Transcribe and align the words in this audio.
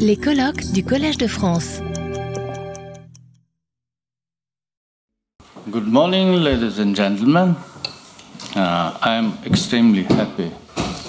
Les 0.00 0.16
colloques 0.16 0.72
du 0.72 0.82
Collège 0.82 1.18
de 1.18 1.28
France. 1.28 1.80
Good 5.70 5.86
morning, 5.86 6.42
ladies 6.42 6.80
and 6.80 6.96
gentlemen. 6.96 7.54
Uh, 8.56 8.98
I 9.00 9.14
am 9.14 9.38
extremely 9.46 10.02
happy 10.02 10.50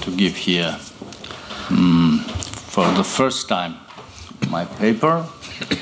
to 0.01 0.11
give 0.11 0.35
here, 0.35 0.77
mm, 1.69 2.19
for 2.69 2.85
the 2.95 3.03
first 3.03 3.49
time, 3.49 3.75
my 4.51 4.65
paper 4.65 5.25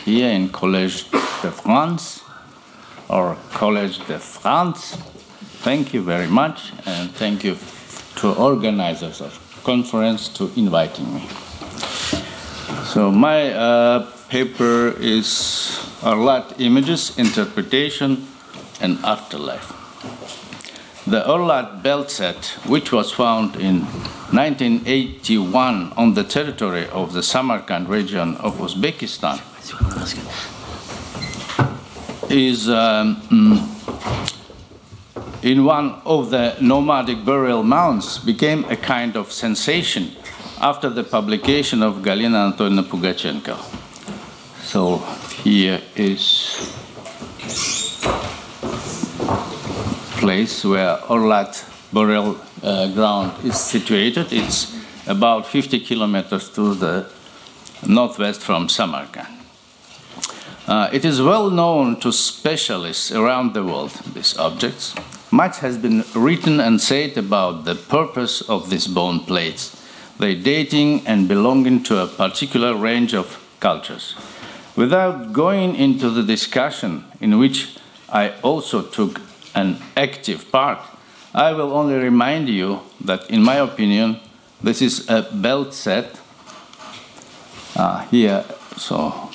here 0.06 0.30
in 0.30 0.48
Collège 0.48 1.12
de 1.42 1.52
France 1.52 2.22
or 3.10 3.36
Collège 3.54 4.00
de 4.08 4.18
France. 4.18 4.96
Thank 5.62 5.94
you 5.94 6.02
very 6.02 6.28
much, 6.28 6.72
and 6.86 7.12
thank 7.12 7.44
you 7.44 7.58
to 8.16 8.34
organizers 8.34 9.20
of 9.20 9.38
conference 9.66 10.30
to 10.30 10.50
inviting 10.56 11.14
me. 11.14 11.28
So 12.96 13.12
my 13.12 13.52
uh, 13.52 14.10
paper 14.30 14.96
is 15.02 15.28
Orlat 16.00 16.62
Images, 16.62 17.12
Interpretation, 17.18 18.26
and 18.80 19.04
Afterlife. 19.04 19.68
The 21.06 21.22
Orlat 21.28 21.84
belt 21.84 22.10
set, 22.10 22.46
which 22.66 22.94
was 22.94 23.12
found 23.12 23.58
in 23.58 23.82
1981 24.32 25.92
on 25.98 26.14
the 26.14 26.24
territory 26.24 26.88
of 26.88 27.12
the 27.12 27.22
Samarkand 27.22 27.90
region 27.90 28.38
of 28.38 28.60
Uzbekistan, 28.60 29.42
is 32.32 32.70
um, 32.70 33.20
in 35.44 35.66
one 35.66 35.96
of 36.06 36.30
the 36.30 36.56
nomadic 36.62 37.26
burial 37.26 37.62
mounds 37.62 38.20
became 38.20 38.64
a 38.70 38.78
kind 38.78 39.18
of 39.18 39.34
sensation 39.34 40.16
after 40.62 40.90
the 40.90 41.04
publication 41.04 41.84
of 41.84 41.96
Galina 42.02 42.52
Antonovna 42.52 42.84
Pugachenko. 42.84 43.58
So 44.64 44.98
here 45.44 45.82
is 45.96 46.74
place 50.18 50.66
where 50.66 50.98
Orlat 51.08 51.64
burial 51.94 52.38
uh, 52.64 52.88
ground 52.94 53.32
is 53.46 53.60
situated. 53.60 54.34
It's 54.34 54.76
about 55.08 55.46
50 55.46 55.80
kilometers 55.82 56.50
to 56.50 56.74
the 56.74 57.06
northwest 57.88 58.42
from 58.42 58.68
Samarkand. 58.68 59.28
Uh, 60.68 60.90
it 60.92 61.06
is 61.06 61.22
well 61.22 61.52
known 61.52 62.00
to 62.00 62.12
specialists 62.12 63.12
around 63.12 63.54
the 63.54 63.64
world, 63.64 63.92
these 64.16 64.36
objects. 64.38 64.96
Much 65.32 65.60
has 65.60 65.78
been 65.78 66.04
written 66.16 66.60
and 66.60 66.82
said 66.82 67.18
about 67.18 67.66
the 67.66 67.76
purpose 67.76 68.42
of 68.50 68.70
these 68.72 68.88
bone 68.88 69.20
plates, 69.20 69.75
they 70.20 70.36
dating 70.36 71.06
and 71.06 71.28
belonging 71.28 71.84
to 71.84 72.02
a 72.02 72.08
particular 72.08 72.76
range 72.76 73.14
of 73.14 73.42
cultures. 73.60 74.16
Without 74.76 75.34
going 75.34 75.76
into 75.76 76.10
the 76.10 76.24
discussion 76.24 77.06
in 77.22 77.38
which 77.38 77.78
I 78.10 78.34
also 78.42 78.82
took 78.82 79.22
an 79.54 79.78
active 79.96 80.52
part, 80.52 80.80
I 81.34 81.54
will 81.54 81.74
only 81.74 81.96
remind 81.96 82.50
you 82.50 82.82
that, 83.02 83.30
in 83.30 83.44
my 83.44 83.56
opinion, 83.56 84.20
this 84.62 84.82
is 84.82 85.10
a 85.10 85.24
belt 85.32 85.74
set. 85.74 86.20
Uh, 87.76 88.06
here, 88.08 88.46
so 88.78 89.30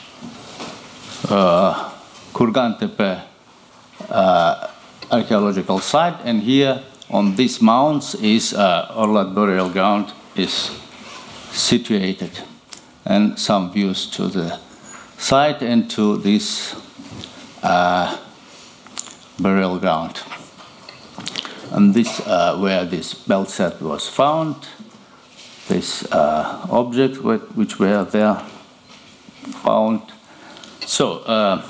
uh, 1.29 1.93
Kurgantepe 2.33 3.23
uh, 4.09 4.69
archaeological 5.11 5.79
site, 5.79 6.21
and 6.25 6.43
here 6.43 6.83
on 7.11 7.37
these 7.37 7.61
mounds 7.61 8.15
is 8.15 8.55
uh, 8.55 8.93
Orlat 8.97 9.35
burial 9.35 9.69
ground 9.69 10.13
is 10.37 10.71
situated, 11.53 12.31
and 13.05 13.39
some 13.39 13.73
views 13.73 14.07
to 14.11 14.29
the 14.29 14.59
site 15.19 15.63
and 15.63 15.91
to 15.91 16.17
this 16.17 16.75
uh, 17.63 18.17
burial 19.39 19.79
ground. 19.79 20.21
And 21.73 21.95
this 21.95 22.21
uh, 22.27 22.59
where 22.59 22.85
this 22.85 23.15
belt 23.15 23.49
set 23.49 23.81
was 23.81 24.09
found, 24.09 24.57
this 25.69 26.05
uh, 26.11 26.67
object 26.71 27.23
which 27.23 27.79
were 27.79 28.05
there 28.05 28.43
found. 29.63 30.03
So 30.81 31.19
uh, 31.21 31.63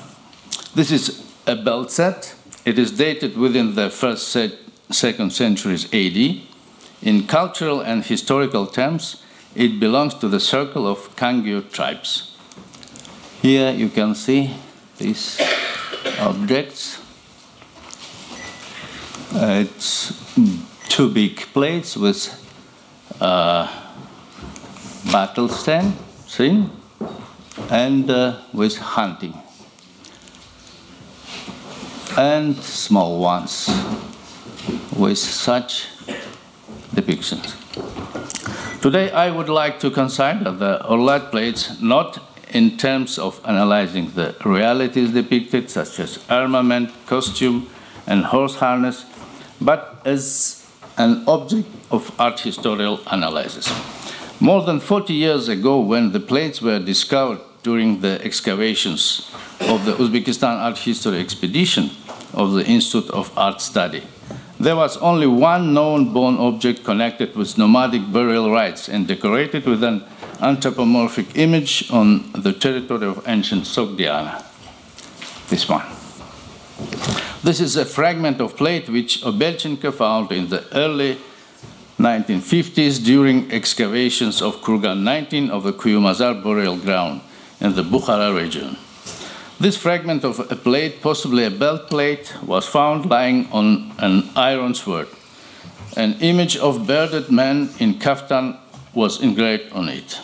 this 0.75 0.91
is 0.91 1.27
a 1.47 1.57
belt 1.57 1.91
set. 1.91 2.35
It 2.65 2.79
is 2.79 2.93
dated 2.93 3.37
within 3.37 3.75
the 3.75 3.91
first 3.91 4.29
se 4.29 4.53
second 4.91 5.33
centuries 5.33 5.85
AD. 5.93 6.50
In 7.03 7.27
cultural 7.27 7.81
and 7.81 8.05
historical 8.05 8.67
terms, 8.67 9.23
it 9.55 9.81
belongs 9.81 10.15
to 10.15 10.29
the 10.29 10.41
circle 10.41 10.87
of 10.87 11.17
Kangyu 11.17 11.71
tribes. 11.73 12.37
Here 13.41 13.73
you 13.73 13.89
can 13.89 14.15
see 14.15 14.51
these 14.99 15.41
objects. 16.19 17.01
Uh, 19.35 19.65
it's 19.65 20.13
two 20.89 21.09
big 21.09 21.39
plates 21.55 21.97
with 21.97 22.37
uh, 23.21 23.67
battle 25.11 25.49
stand, 25.49 25.95
see, 26.27 26.67
and 27.71 28.11
uh, 28.11 28.41
with 28.53 28.77
hunting, 28.77 29.35
and 32.19 32.57
small 32.57 33.21
ones 33.21 33.71
with 34.97 35.17
such 35.17 35.87
depictions. 36.95 37.57
Today, 38.81 39.11
I 39.11 39.31
would 39.31 39.49
like 39.49 39.79
to 39.81 39.91
consider 39.91 40.51
the 40.51 40.81
Orlat 40.89 41.31
plates 41.31 41.81
not 41.81 42.19
in 42.53 42.77
terms 42.77 43.19
of 43.19 43.41
analyzing 43.45 44.11
the 44.13 44.35
realities 44.45 45.13
depicted, 45.13 45.71
such 45.71 46.01
as 46.01 46.19
armament, 46.29 46.91
costume, 47.07 47.69
and 48.07 48.25
horse 48.25 48.57
harness, 48.57 49.05
but 49.61 50.01
as 50.05 50.67
an 50.97 51.25
object 51.27 51.69
of 51.91 52.11
art 52.19 52.41
historical 52.41 53.01
analysis. 53.07 53.69
More 54.41 54.63
than 54.63 54.81
40 54.81 55.13
years 55.13 55.49
ago, 55.49 55.81
when 55.81 56.13
the 56.13 56.21
plates 56.21 56.63
were 56.63 56.79
discovered 56.79 57.41
during 57.63 58.01
the 58.01 58.25
excavations 58.25 59.31
of 59.61 59.85
the 59.85 59.93
Uzbekistan 59.93 60.57
Art 60.57 60.79
History 60.79 61.21
Expedition 61.21 61.91
of 62.33 62.53
the 62.53 62.65
Institute 62.65 63.11
of 63.11 63.37
Art 63.37 63.61
Study, 63.61 64.03
there 64.61 64.77
was 64.77 64.99
only 64.99 65.27
one 65.27 65.73
known 65.73 66.13
bone 66.13 66.37
object 66.37 66.85
connected 66.85 67.35
with 67.35 67.57
nomadic 67.57 68.13
burial 68.13 68.51
rites 68.51 68.91
and 68.91 69.09
decorated 69.09 69.65
with 69.65 69.83
an 69.83 70.05
anthropomorphic 70.43 71.35
image 71.35 71.91
on 71.91 72.31
the 72.33 72.53
territory 72.53 73.07
of 73.07 73.27
ancient 73.27 73.65
Sogdiana. 73.65 74.45
This 75.49 75.67
one. 75.67 75.87
This 77.43 77.59
is 77.61 77.77
a 77.77 77.87
fragment 77.87 78.39
of 78.41 78.55
plate 78.55 78.91
which 78.91 79.23
Obelchenko 79.23 79.95
found 79.95 80.31
in 80.31 80.51
the 80.51 80.63
early 80.77 81.17
1950s 81.99 83.03
during 83.03 83.51
excavations 83.51 84.43
of 84.43 84.61
Kurgan 84.61 85.03
19 85.03 85.51
of 85.51 85.63
the 85.63 85.73
Kuyumazar 85.73 86.43
burial 86.43 86.77
ground 86.77 87.23
in 87.61 87.75
the 87.75 87.83
Bukhara 87.83 88.35
region. 88.39 88.77
This 89.61 89.77
fragment 89.77 90.25
of 90.25 90.41
a 90.41 90.57
plate, 90.57 91.03
possibly 91.03 91.45
a 91.45 91.51
belt 91.51 91.91
plate, 91.91 92.35
was 92.47 92.67
found 92.67 93.11
lying 93.11 93.47
on 93.53 93.93
an 93.99 94.31
iron 94.35 94.73
sword. 94.73 95.07
An 95.99 96.17
image 96.21 96.57
of 96.57 96.87
bearded 96.87 97.31
man 97.31 97.69
in 97.79 97.97
kaftan 97.99 98.57
was 98.95 99.21
engraved 99.21 99.71
on 99.75 99.91
it. 99.91 100.19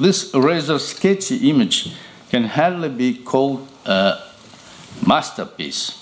This 0.00 0.30
rather 0.32 0.78
sketchy 0.78 1.50
image 1.50 1.92
can 2.30 2.44
hardly 2.44 2.88
be 2.88 3.12
called 3.14 3.68
a 3.84 4.22
masterpiece. 5.06 5.92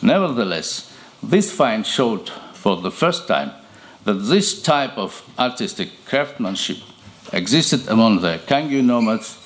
Nevertheless, 0.00 0.90
this 1.22 1.52
find 1.52 1.86
showed 1.86 2.30
for 2.54 2.76
the 2.80 2.90
first 2.90 3.28
time 3.28 3.50
that 4.04 4.14
this 4.14 4.62
type 4.62 4.96
of 4.96 5.22
artistic 5.38 5.90
craftsmanship 6.06 6.78
existed 7.34 7.86
among 7.88 8.22
the 8.22 8.40
Kangyu 8.46 8.82
nomads 8.82 9.36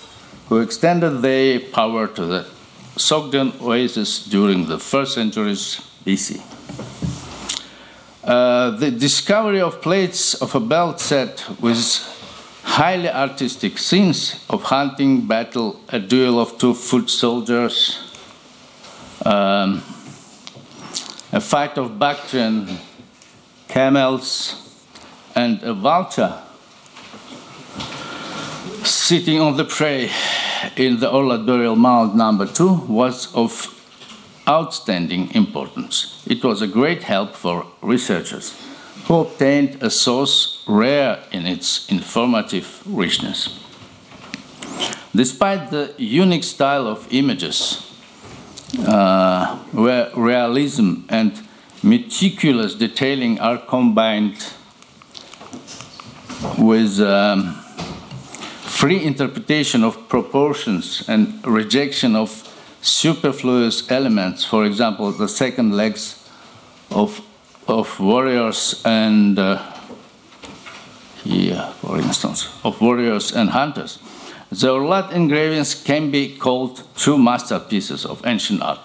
who 0.49 0.61
extended 0.61 1.23
their 1.23 1.59
power 1.59 2.07
to 2.07 2.25
the 2.25 2.54
Sogdian 2.97 3.61
oasis 3.61 4.25
during 4.25 4.67
the 4.67 4.79
first 4.79 5.15
centuries 5.15 5.81
BC. 6.05 6.41
Uh, 8.23 8.71
the 8.71 8.91
discovery 8.91 9.61
of 9.61 9.83
plates 9.83 10.35
of 10.35 10.55
a 10.55 10.61
belt 10.61 11.01
set 11.01 11.45
with 11.61 11.77
highly 12.63 13.09
artistic 13.09 13.79
scenes 13.79 14.45
of 14.49 14.63
hunting, 14.63 15.27
battle, 15.27 15.81
a 15.89 15.99
duel 15.99 16.41
of 16.41 16.57
two 16.57 16.73
foot 16.73 17.11
soldiers, 17.11 17.99
um, 19.27 19.83
a 21.33 21.41
fight 21.41 21.77
of 21.77 21.99
Bactrian 21.99 22.79
camels, 23.69 24.61
and 25.35 25.63
a 25.63 25.75
vulture 25.75 26.41
sitting 28.85 29.41
on 29.41 29.57
the 29.57 29.65
prey 29.65 30.11
in 30.77 31.01
the 31.01 31.11
Orlat 31.11 31.47
burial 31.47 31.77
mound 31.77 32.15
number 32.15 32.47
two 32.47 32.75
was 32.89 33.35
of 33.35 33.71
outstanding 34.49 35.31
importance. 35.35 36.23
It 36.27 36.45
was 36.45 36.63
a 36.63 36.67
great 36.67 37.03
help 37.05 37.35
for 37.35 37.67
researchers 37.83 38.55
who 39.07 39.21
obtained 39.21 39.83
a 39.83 39.91
source 39.91 40.63
rare 40.67 41.23
in 41.31 41.47
its 41.47 41.89
informative 41.91 42.83
richness. 42.87 43.61
Despite 45.15 45.71
the 45.71 45.95
unique 45.99 46.45
style 46.45 46.87
of 46.87 47.07
images, 47.13 47.91
uh, 48.87 49.57
where 49.73 50.11
realism 50.17 51.03
and 51.09 51.41
meticulous 51.83 52.75
detailing 52.75 53.39
are 53.39 53.59
combined 53.59 54.53
with 56.59 57.01
um, 57.01 57.64
free 58.75 59.05
interpretation 59.05 59.85
of 59.85 60.09
proportions 60.09 61.09
and 61.09 61.47
rejection 61.47 62.17
of 62.17 62.29
superfluous 62.83 63.91
elements, 63.91 64.45
for 64.45 64.65
example, 64.65 65.13
the 65.13 65.29
second 65.29 65.77
legs 65.77 66.29
of, 66.91 67.21
of 67.69 67.99
warriors 68.01 68.83
and, 68.85 69.39
uh, 69.39 69.63
here, 71.23 71.73
for 71.81 71.99
instance, 71.99 72.49
of 72.65 72.81
warriors 72.81 73.33
and 73.33 73.51
hunters. 73.51 73.99
The 74.51 74.69
Orlat 74.69 75.13
engravings 75.13 75.75
can 75.75 76.11
be 76.11 76.37
called 76.37 76.83
true 76.97 77.17
masterpieces 77.17 78.05
of 78.05 78.27
ancient 78.27 78.61
art. 78.61 78.81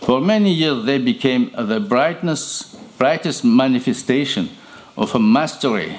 For 0.00 0.20
many 0.20 0.52
years, 0.52 0.84
they 0.84 0.98
became 0.98 1.50
the 1.58 1.80
brightness, 1.80 2.74
brightest 2.98 3.44
manifestation 3.44 4.50
of 4.96 5.14
a 5.14 5.18
mastery 5.18 5.98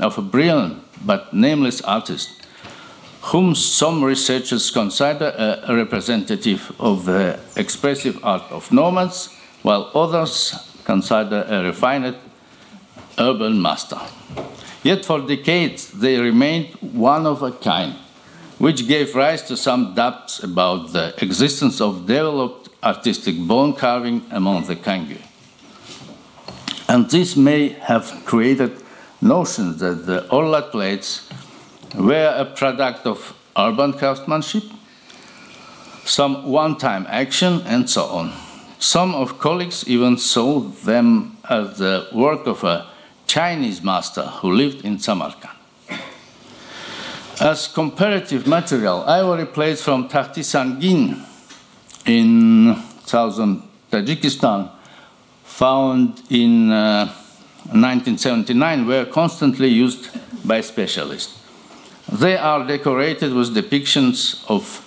of 0.00 0.18
a 0.18 0.22
brilliant 0.22 0.82
but 1.04 1.32
nameless 1.34 1.80
artist, 1.82 2.45
whom 3.26 3.56
some 3.56 4.04
researchers 4.04 4.70
consider 4.70 5.60
a 5.66 5.74
representative 5.74 6.72
of 6.78 7.04
the 7.06 7.38
expressive 7.56 8.18
art 8.24 8.42
of 8.50 8.70
nomads, 8.70 9.34
while 9.62 9.90
others 9.94 10.54
consider 10.84 11.44
a 11.48 11.64
refined 11.64 12.14
urban 13.18 13.60
master. 13.60 13.98
Yet 14.84 15.04
for 15.04 15.20
decades, 15.26 15.90
they 15.90 16.20
remained 16.20 16.74
one 16.80 17.26
of 17.26 17.42
a 17.42 17.50
kind, 17.50 17.94
which 18.58 18.86
gave 18.86 19.16
rise 19.16 19.42
to 19.44 19.56
some 19.56 19.94
doubts 19.94 20.40
about 20.44 20.92
the 20.92 21.12
existence 21.20 21.80
of 21.80 22.06
developed 22.06 22.68
artistic 22.84 23.36
bone 23.38 23.72
carving 23.72 24.24
among 24.30 24.66
the 24.66 24.76
Kangyu. 24.76 25.20
And 26.88 27.10
this 27.10 27.34
may 27.36 27.70
have 27.70 28.24
created 28.24 28.80
notions 29.20 29.80
that 29.80 30.06
the 30.06 30.28
Orlat 30.30 30.70
plates 30.70 31.25
were 31.94 32.34
a 32.36 32.44
product 32.44 33.06
of 33.06 33.34
urban 33.56 33.92
craftsmanship, 33.92 34.64
some 36.04 36.44
one 36.46 36.76
time 36.76 37.06
action, 37.08 37.62
and 37.66 37.88
so 37.88 38.04
on. 38.04 38.32
Some 38.78 39.14
of 39.14 39.38
colleagues 39.38 39.88
even 39.88 40.18
saw 40.18 40.60
them 40.60 41.38
as 41.48 41.78
the 41.78 42.08
work 42.12 42.46
of 42.46 42.62
a 42.64 42.86
Chinese 43.26 43.82
master 43.82 44.22
who 44.22 44.52
lived 44.52 44.84
in 44.84 44.98
Samarkand. 44.98 45.52
As 47.40 47.68
comparative 47.68 48.46
material, 48.46 49.02
ivory 49.06 49.46
plates 49.46 49.82
from 49.82 50.08
Takhti 50.08 50.42
Sangin 50.42 51.22
in 52.06 52.76
southern 53.04 53.62
Tajikistan, 53.90 54.70
found 55.44 56.22
in 56.30 56.70
uh, 56.70 57.06
1979 57.72 58.86
were 58.86 59.04
constantly 59.06 59.68
used 59.68 60.08
by 60.46 60.60
specialists. 60.60 61.45
They 62.18 62.38
are 62.38 62.66
decorated 62.66 63.34
with 63.34 63.54
depictions 63.54 64.42
of 64.48 64.82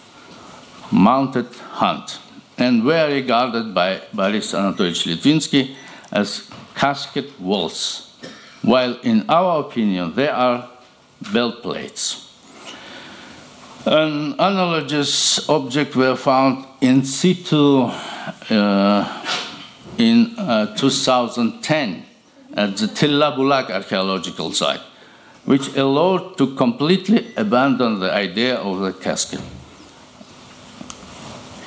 mounted 0.92 1.46
hunt 1.74 2.18
and 2.58 2.84
were 2.84 3.08
regarded 3.08 3.76
by 3.76 4.02
Boris 4.12 4.54
Anatolyevich 4.54 5.06
Litvinsky 5.06 5.76
as 6.12 6.50
casket 6.76 7.40
walls, 7.40 8.18
while 8.64 8.98
in 9.04 9.30
our 9.30 9.60
opinion 9.60 10.16
they 10.16 10.28
are 10.28 10.70
belt 11.32 11.62
plates. 11.62 12.34
An 13.86 14.34
analogous 14.40 15.48
object 15.48 15.96
were 15.96 16.16
found 16.16 16.66
in 16.82 17.04
situ 17.04 17.92
uh, 18.50 19.06
in 20.00 20.34
uh, 20.36 20.76
2010 20.76 22.06
at 22.56 22.76
the 22.78 22.88
Tilla 22.88 23.36
Bulak 23.38 23.70
archaeological 23.70 24.52
site, 24.52 24.82
which 25.46 25.76
allowed 25.76 26.38
to 26.38 26.56
completely 26.56 27.34
abandon 27.36 28.00
the 28.00 28.14
idea 28.14 28.56
of 28.56 28.80
the 28.80 28.94
casket. 28.94 29.42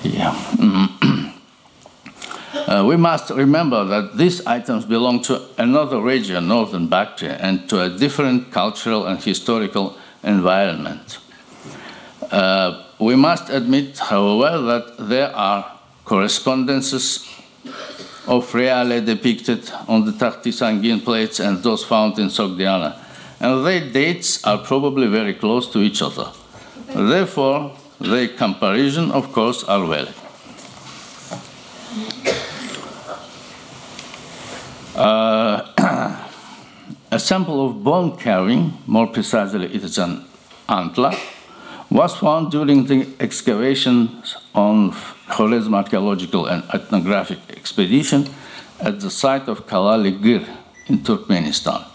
Yeah. 0.02 0.34
uh, 2.54 2.84
we 2.86 2.96
must 2.96 3.30
remember 3.30 3.84
that 3.84 4.16
these 4.16 4.44
items 4.46 4.84
belong 4.84 5.22
to 5.22 5.42
another 5.58 6.00
region, 6.00 6.48
northern 6.48 6.88
Bactria, 6.88 7.36
and 7.36 7.68
to 7.68 7.80
a 7.82 7.88
different 7.88 8.50
cultural 8.50 9.06
and 9.06 9.22
historical 9.22 9.96
environment. 10.22 11.18
Uh, 12.30 12.84
we 12.98 13.16
must 13.16 13.50
admit, 13.50 13.98
however, 13.98 14.58
that 14.58 15.08
there 15.08 15.34
are 15.34 15.78
correspondences 16.04 17.28
of 18.26 18.50
realia 18.52 19.04
depicted 19.04 19.70
on 19.88 20.04
the 20.04 20.12
Takhti 20.12 20.50
Sangin 20.50 21.02
plates 21.04 21.40
and 21.40 21.62
those 21.62 21.84
found 21.84 22.18
in 22.18 22.28
Sogdiana. 22.28 22.96
And 23.42 23.66
their 23.66 23.80
dates 23.80 24.44
are 24.44 24.58
probably 24.58 25.08
very 25.08 25.34
close 25.34 25.68
to 25.72 25.80
each 25.80 26.00
other. 26.00 26.30
Therefore, 26.94 27.76
their 28.00 28.28
comparison, 28.28 29.10
of 29.10 29.32
course, 29.32 29.64
are 29.64 29.84
valid. 29.84 30.14
Uh, 34.94 35.66
a 37.10 37.18
sample 37.18 37.66
of 37.66 37.82
bone 37.82 38.16
carving, 38.16 38.78
more 38.86 39.08
precisely, 39.08 39.74
it 39.74 39.82
is 39.82 39.98
an 39.98 40.24
antler, 40.68 41.12
was 41.90 42.14
found 42.16 42.52
during 42.52 42.86
the 42.86 43.08
excavations 43.18 44.36
on 44.54 44.92
Khorezm 45.28 45.74
archaeological 45.74 46.46
and 46.46 46.62
ethnographic 46.72 47.40
expedition 47.50 48.28
at 48.78 49.00
the 49.00 49.10
site 49.10 49.48
of 49.48 49.66
Kalali 49.66 50.12
Gir 50.22 50.46
in 50.86 50.98
Turkmenistan. 50.98 51.91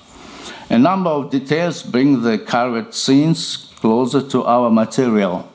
A 0.69 0.78
number 0.78 1.10
of 1.10 1.31
details 1.31 1.81
bring 1.81 2.22
the 2.22 2.38
carved 2.38 2.94
scenes 2.94 3.72
closer 3.80 4.22
to 4.22 4.44
our 4.44 4.69
material, 4.69 5.50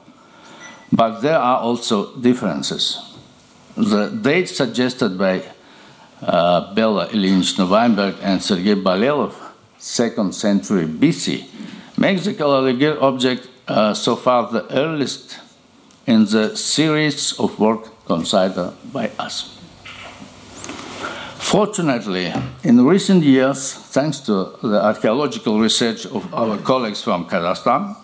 but 0.91 1.20
there 1.20 1.38
are 1.38 1.59
also 1.59 2.17
differences. 2.17 2.99
The 3.76 4.09
date 4.09 4.49
suggested 4.49 5.19
by 5.19 5.43
uh, 6.23 6.73
Bela 6.75 7.09
Ilyich 7.09 8.19
and 8.23 8.43
Sergei 8.43 8.75
Balelov, 8.75 9.35
second 9.79 10.35
century 10.35 10.87
BC, 10.87 11.47
makes 11.99 12.25
the 12.25 12.32
Kalaligir 12.32 13.00
object 13.03 13.49
uh, 13.69 13.93
so 13.93 14.17
far 14.17 14.50
the 14.50 14.64
earliest 14.75 15.38
in 16.06 16.25
the 16.26 16.57
series 16.57 17.38
of 17.38 17.59
work 17.59 17.88
considered 18.07 18.73
by 18.92 19.11
us. 19.19 19.62
Fortunately, 21.52 22.32
in 22.64 22.82
recent 22.82 23.23
years, 23.25 23.75
thanks 23.75 24.21
to 24.21 24.56
the 24.62 24.82
archaeological 24.82 25.61
research 25.61 26.06
of 26.06 26.32
our 26.32 26.56
colleagues 26.56 27.02
from 27.02 27.26
Kazakhstan, 27.26 27.94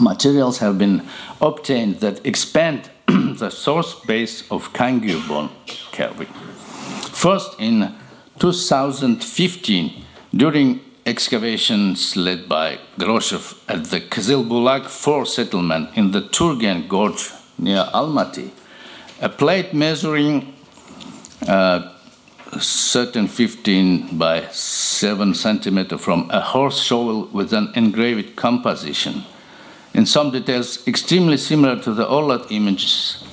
materials 0.00 0.60
have 0.60 0.78
been 0.78 1.02
obtained 1.42 2.00
that 2.00 2.24
expand 2.24 2.88
the 3.06 3.50
source 3.50 3.94
base 4.06 4.50
of 4.50 4.72
Kangyu 4.72 5.28
bone. 5.28 5.50
First, 7.12 7.56
in 7.58 7.94
2015, 8.38 10.02
during 10.34 10.80
excavations 11.04 12.16
led 12.16 12.48
by 12.48 12.78
Groshev 12.98 13.58
at 13.68 13.84
the 13.90 14.00
Kizilbulag 14.00 14.86
4 14.86 15.26
settlement 15.26 15.90
in 15.94 16.12
the 16.12 16.22
Turgen 16.22 16.88
Gorge 16.88 17.32
near 17.58 17.84
Almaty, 17.92 18.50
a 19.20 19.28
plate 19.28 19.74
measuring 19.74 20.53
Uh, 21.48 21.90
certain 22.60 23.26
15 23.26 24.16
by 24.16 24.46
7 24.48 25.34
centimeter 25.34 25.98
from 25.98 26.30
a 26.30 26.40
horse 26.40 26.80
shovel 26.80 27.26
with 27.32 27.52
an 27.52 27.70
engraved 27.74 28.36
composition. 28.36 29.24
In 29.92 30.06
some 30.06 30.30
details, 30.30 30.86
extremely 30.86 31.36
similar 31.36 31.80
to 31.82 31.92
the 31.92 32.04
Orlat 32.06 32.50
images, 32.50 33.24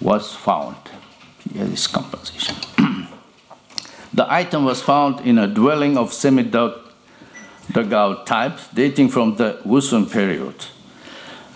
was 0.00 0.34
found. 0.34 0.76
Here 1.52 1.64
is 1.64 1.86
composition. 1.86 2.56
the 4.12 4.32
item 4.32 4.64
was 4.64 4.82
found 4.82 5.20
in 5.20 5.38
a 5.38 5.46
dwelling 5.46 5.96
of 5.96 6.12
semi 6.12 6.42
dugout 6.42 8.26
type 8.26 8.58
dating 8.74 9.08
from 9.10 9.36
the 9.36 9.60
Wusun 9.64 10.10
period. 10.10 10.54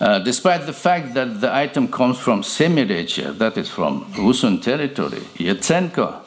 Uh, 0.01 0.19
despite 0.19 0.67
the 0.67 0.73
fact 0.73 1.15
that 1.15 1.41
the 1.41 1.55
item 1.55 1.87
comes 1.89 2.19
from 2.19 2.43
Semireche, 2.43 3.39
that 3.39 3.57
is 3.57 3.69
from 3.69 4.05
Wusun 4.15 4.61
territory, 4.61 5.21
Yatsenko 5.37 6.21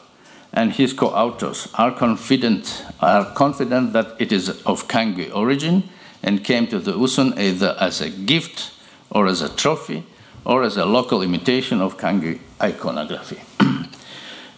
and 0.52 0.72
his 0.72 0.94
co-authors 0.94 1.68
are 1.74 1.92
confident, 1.92 2.84
are 3.00 3.26
confident 3.34 3.92
that 3.92 4.16
it 4.18 4.32
is 4.32 4.48
of 4.62 4.88
Kangyu 4.88 5.34
origin 5.34 5.88
and 6.22 6.42
came 6.42 6.66
to 6.68 6.78
the 6.78 6.92
Wusun 6.92 7.38
either 7.38 7.76
as 7.78 8.00
a 8.00 8.08
gift 8.08 8.72
or 9.10 9.26
as 9.26 9.42
a 9.42 9.54
trophy 9.54 10.04
or 10.44 10.62
as 10.62 10.76
a 10.76 10.86
local 10.86 11.22
imitation 11.22 11.80
of 11.80 11.98
Kangyu 11.98 12.38
iconography. 12.60 13.38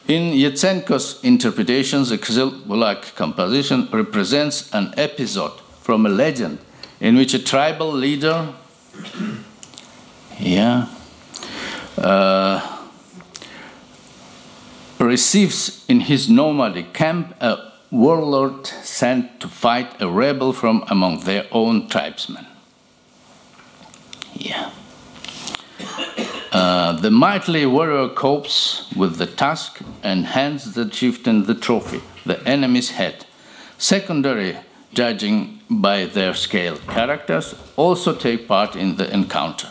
In 0.06 0.32
Yatsenko's 0.32 1.22
interpretations, 1.24 2.10
the 2.10 2.18
Bulak 2.18 3.14
composition 3.16 3.88
represents 3.92 4.72
an 4.72 4.94
episode 4.96 5.58
from 5.82 6.06
a 6.06 6.08
legend 6.08 6.58
in 7.00 7.16
which 7.16 7.34
a 7.34 7.38
tribal 7.38 7.92
leader, 7.92 8.52
yeah, 10.38 10.86
uh, 11.98 12.80
receives 14.98 15.84
in 15.88 16.00
his 16.00 16.28
nomadic 16.28 16.92
camp 16.92 17.34
a 17.40 17.72
warlord 17.90 18.66
sent 18.66 19.40
to 19.40 19.48
fight 19.48 20.00
a 20.00 20.08
rebel 20.08 20.52
from 20.52 20.84
among 20.88 21.20
their 21.20 21.46
own 21.50 21.88
tribesmen. 21.88 22.46
Yeah. 24.34 24.70
Uh, 26.52 26.92
the 26.92 27.10
mighty 27.10 27.64
warrior 27.64 28.08
copes 28.08 28.90
with 28.96 29.18
the 29.18 29.26
task 29.26 29.80
and 30.02 30.26
hands 30.26 30.74
the 30.74 30.84
chieftain 30.84 31.44
the 31.44 31.54
trophy, 31.54 32.00
the 32.26 32.42
enemy's 32.46 32.90
head. 32.90 33.24
Secondary, 33.78 34.56
judging 34.92 35.59
by 35.70 36.04
their 36.04 36.34
scale 36.34 36.76
characters, 36.88 37.54
also 37.76 38.14
take 38.14 38.48
part 38.48 38.74
in 38.74 38.96
the 38.96 39.12
encounter. 39.14 39.68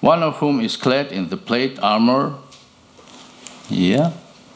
One 0.00 0.22
of 0.22 0.36
whom 0.36 0.60
is 0.60 0.76
clad 0.76 1.12
in 1.12 1.28
the 1.28 1.36
plate 1.36 1.78
armor. 1.82 2.36
Yeah, 3.68 4.12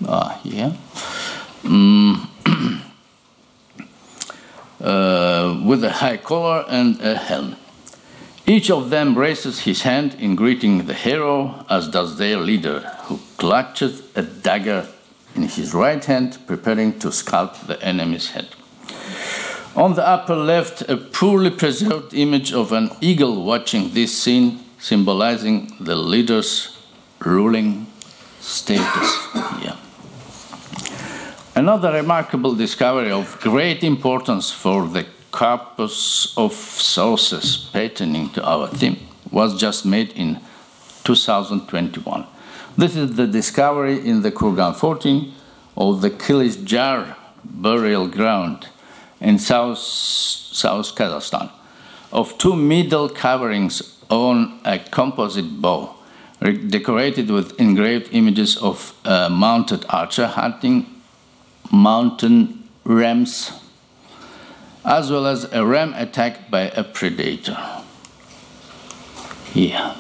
ah, 0.07 0.41
yeah. 0.45 0.73
Mm. 1.63 2.29
uh, 4.81 5.63
with 5.65 5.83
a 5.85 5.91
high 5.91 6.19
collar 6.19 6.65
and 6.69 7.01
a 7.01 7.17
helm. 7.17 7.57
Each 8.47 8.71
of 8.71 8.91
them 8.91 9.17
raises 9.17 9.61
his 9.61 9.83
hand 9.83 10.15
in 10.21 10.37
greeting 10.37 10.87
the 10.87 10.95
hero, 10.95 11.65
as 11.71 11.89
does 11.89 12.19
their 12.19 12.37
leader, 12.37 12.81
who 13.05 13.19
clutches 13.39 14.03
a 14.15 14.23
dagger 14.23 14.87
in 15.35 15.43
his 15.45 15.73
right 15.73 16.05
hand, 16.05 16.39
preparing 16.47 16.99
to 16.99 17.11
scalp 17.11 17.59
the 17.67 17.83
enemy's 17.83 18.31
head. 18.31 18.49
On 19.77 19.95
the 19.95 20.07
upper 20.07 20.37
left, 20.37 20.83
a 20.83 20.97
poorly 20.97 21.51
preserved 21.51 22.15
image 22.15 22.53
of 22.53 22.71
an 22.71 22.91
eagle 23.01 23.45
watching 23.45 23.91
this 23.93 24.17
scene, 24.17 24.61
symbolizing 24.79 25.75
the 25.81 25.97
leader's 25.97 26.79
ruling 27.19 27.89
status. 28.41 29.29
Another 31.57 31.93
remarkable 31.93 32.55
discovery 32.55 33.11
of 33.11 33.41
great 33.41 33.83
importance 33.83 34.53
for 34.53 34.87
the 34.87 35.07
corpus 35.33 36.33
of 36.37 36.53
sources 36.53 37.69
pertaining 37.73 38.31
to 38.31 38.45
our 38.45 38.69
theme 38.69 38.99
was 39.33 39.61
just 39.61 39.85
made 39.85 40.11
in 40.13 40.39
2021. 41.03 42.25
This 42.77 42.95
is 42.95 43.17
the 43.17 43.27
discovery 43.27 44.07
in 44.09 44.23
the 44.23 44.31
Kurgan 44.31 44.77
14 44.77 45.33
of 45.77 46.01
the 46.01 46.11
Kilish 46.11 46.65
Jar 46.65 47.17
burial 47.43 48.07
ground 48.07 48.69
in 49.25 49.39
South, 49.39 49.79
South 49.79 50.95
Kazakhstan 50.95 51.51
of 52.13 52.37
two 52.39 52.55
middle 52.55 53.09
coverings 53.09 53.99
on 54.11 54.61
a 54.65 54.79
composite 54.79 55.61
bow 55.61 55.95
decorated 56.69 57.31
with 57.31 57.59
engraved 57.59 58.09
images 58.13 58.57
of 58.59 58.95
a 59.05 59.31
mounted 59.31 59.85
archer 59.89 60.27
hunting 60.27 60.87
mountain 61.73 62.69
rams 62.85 63.51
as 64.85 65.11
well 65.11 65.27
as 65.27 65.51
a 65.53 65.65
ram 65.65 65.95
attacked 65.95 66.51
by 66.51 66.63
a 66.77 66.85
predator. 66.85 67.57
Yeah. 69.55 69.97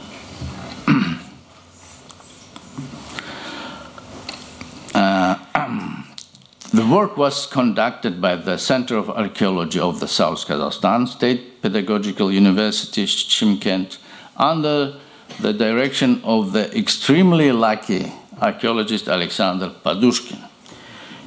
The 6.75 6.85
work 6.85 7.16
was 7.16 7.47
conducted 7.47 8.21
by 8.21 8.35
the 8.35 8.59
Center 8.59 8.97
of 8.97 9.09
Archaeology 9.09 9.78
of 9.78 10.00
the 10.00 10.09
South 10.09 10.45
Kazakhstan 10.45 11.07
State 11.07 11.62
Pedagogical 11.62 12.33
University, 12.33 13.04
Chimkent, 13.04 13.99
under 14.37 14.99
the 15.38 15.52
direction 15.52 16.21
of 16.25 16.52
the 16.52 16.76
extremely 16.76 17.52
lucky 17.52 18.12
archaeologist 18.43 19.07
Alexander 19.07 19.71
Podushkin. 19.85 20.49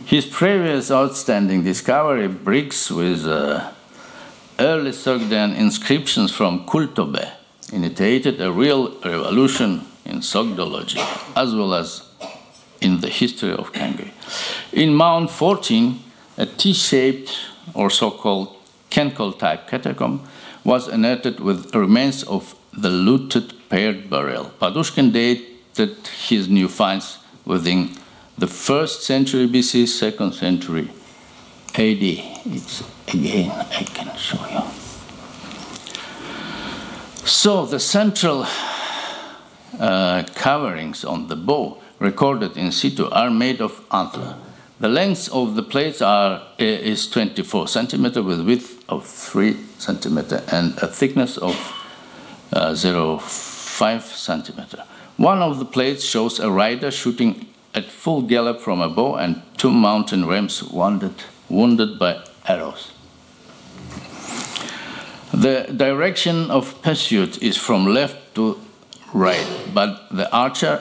His 0.06 0.26
previous 0.26 0.92
outstanding 0.92 1.64
discovery, 1.64 2.28
bricks 2.28 2.92
with 2.92 3.26
uh, 3.26 3.72
early 4.60 4.92
Sogdian 4.92 5.56
inscriptions 5.56 6.30
from 6.30 6.66
Kultobe, 6.66 7.26
initiated 7.72 8.42
a 8.42 8.52
real 8.52 9.00
revolution 9.00 9.88
in 10.04 10.20
Sogdology 10.20 11.00
as 11.38 11.56
well 11.56 11.74
as 11.74 12.07
in 12.82 13.02
the 13.02 13.10
history 13.10 13.52
of 13.52 13.72
Kangyu. 13.74 14.10
In 14.72 14.94
Mount 14.94 15.30
14, 15.32 16.00
a 16.38 16.46
T 16.46 16.74
shaped 16.74 17.38
or 17.74 17.90
so 17.90 18.12
called 18.12 18.56
Kenkol 18.90 19.38
type 19.38 19.68
catacomb 19.68 20.28
was 20.64 20.88
unearthed 20.88 21.40
with 21.40 21.74
remains 21.76 22.24
of 22.24 22.56
the 22.74 22.90
looted 22.90 23.54
paired 23.70 24.10
burial. 24.10 24.52
Podushkin 24.60 25.12
dated 25.12 26.08
his 26.28 26.48
new 26.48 26.68
finds 26.68 27.20
within 27.46 27.90
the 28.38 28.48
first 28.48 29.04
century 29.04 29.48
BC, 29.48 29.88
second 29.88 30.34
century 30.34 30.90
AD. 31.74 32.04
It's 32.46 32.84
again, 33.08 33.52
I 33.52 33.84
can 33.84 34.16
show 34.18 34.46
you. 34.50 34.64
So 37.26 37.66
the 37.66 37.80
central 37.80 38.46
uh, 39.80 40.24
coverings 40.36 41.04
on 41.04 41.28
the 41.28 41.36
bow 41.36 41.82
recorded 42.00 42.58
in 42.58 42.72
situ 42.72 43.10
are 43.10 43.30
made 43.30 43.62
of 43.62 43.84
antler. 43.92 44.36
The 44.80 44.90
length 44.90 45.30
of 45.34 45.56
the 45.56 45.64
plates 45.64 46.02
are, 46.02 46.44
is 46.60 47.10
24 47.10 47.68
centimeter 47.68 48.22
with 48.22 48.46
width 48.46 48.84
of 48.88 49.06
3 49.06 49.58
centimeter 49.80 50.44
and 50.52 50.78
a 50.78 50.88
thickness 50.88 51.38
of 51.38 51.56
uh, 52.54 52.72
0.5 52.72 54.02
centimeter. 54.02 54.84
One 55.18 55.42
of 55.42 55.58
the 55.58 55.66
plates 55.66 56.04
shows 56.06 56.40
a 56.40 56.52
rider 56.52 56.92
shooting 56.92 57.48
at 57.74 57.86
full 57.86 58.22
gallop 58.22 58.62
from 58.62 58.82
a 58.82 58.90
bow 58.90 59.16
and 59.16 59.42
two 59.58 59.72
mountain 59.72 60.28
rams 60.28 60.64
wounded, 60.64 61.16
wounded 61.50 61.98
by 61.98 62.24
arrows. 62.48 62.92
The 65.34 65.72
direction 65.76 66.50
of 66.52 66.82
pursuit 66.82 67.42
is 67.42 67.58
from 67.58 67.86
left 67.86 68.36
to 68.36 68.60
right, 69.14 69.48
but 69.74 70.08
the 70.10 70.32
archer, 70.32 70.80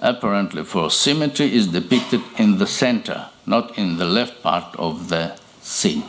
apparently 0.00 0.64
for 0.64 0.90
symmetry, 0.90 1.54
is 1.54 1.68
depicted 1.68 2.22
in 2.38 2.58
the 2.58 2.66
center, 2.66 3.28
not 3.46 3.76
in 3.78 3.98
the 3.98 4.04
left 4.04 4.42
part 4.42 4.74
of 4.76 5.08
the 5.08 5.36
scene. 5.60 6.04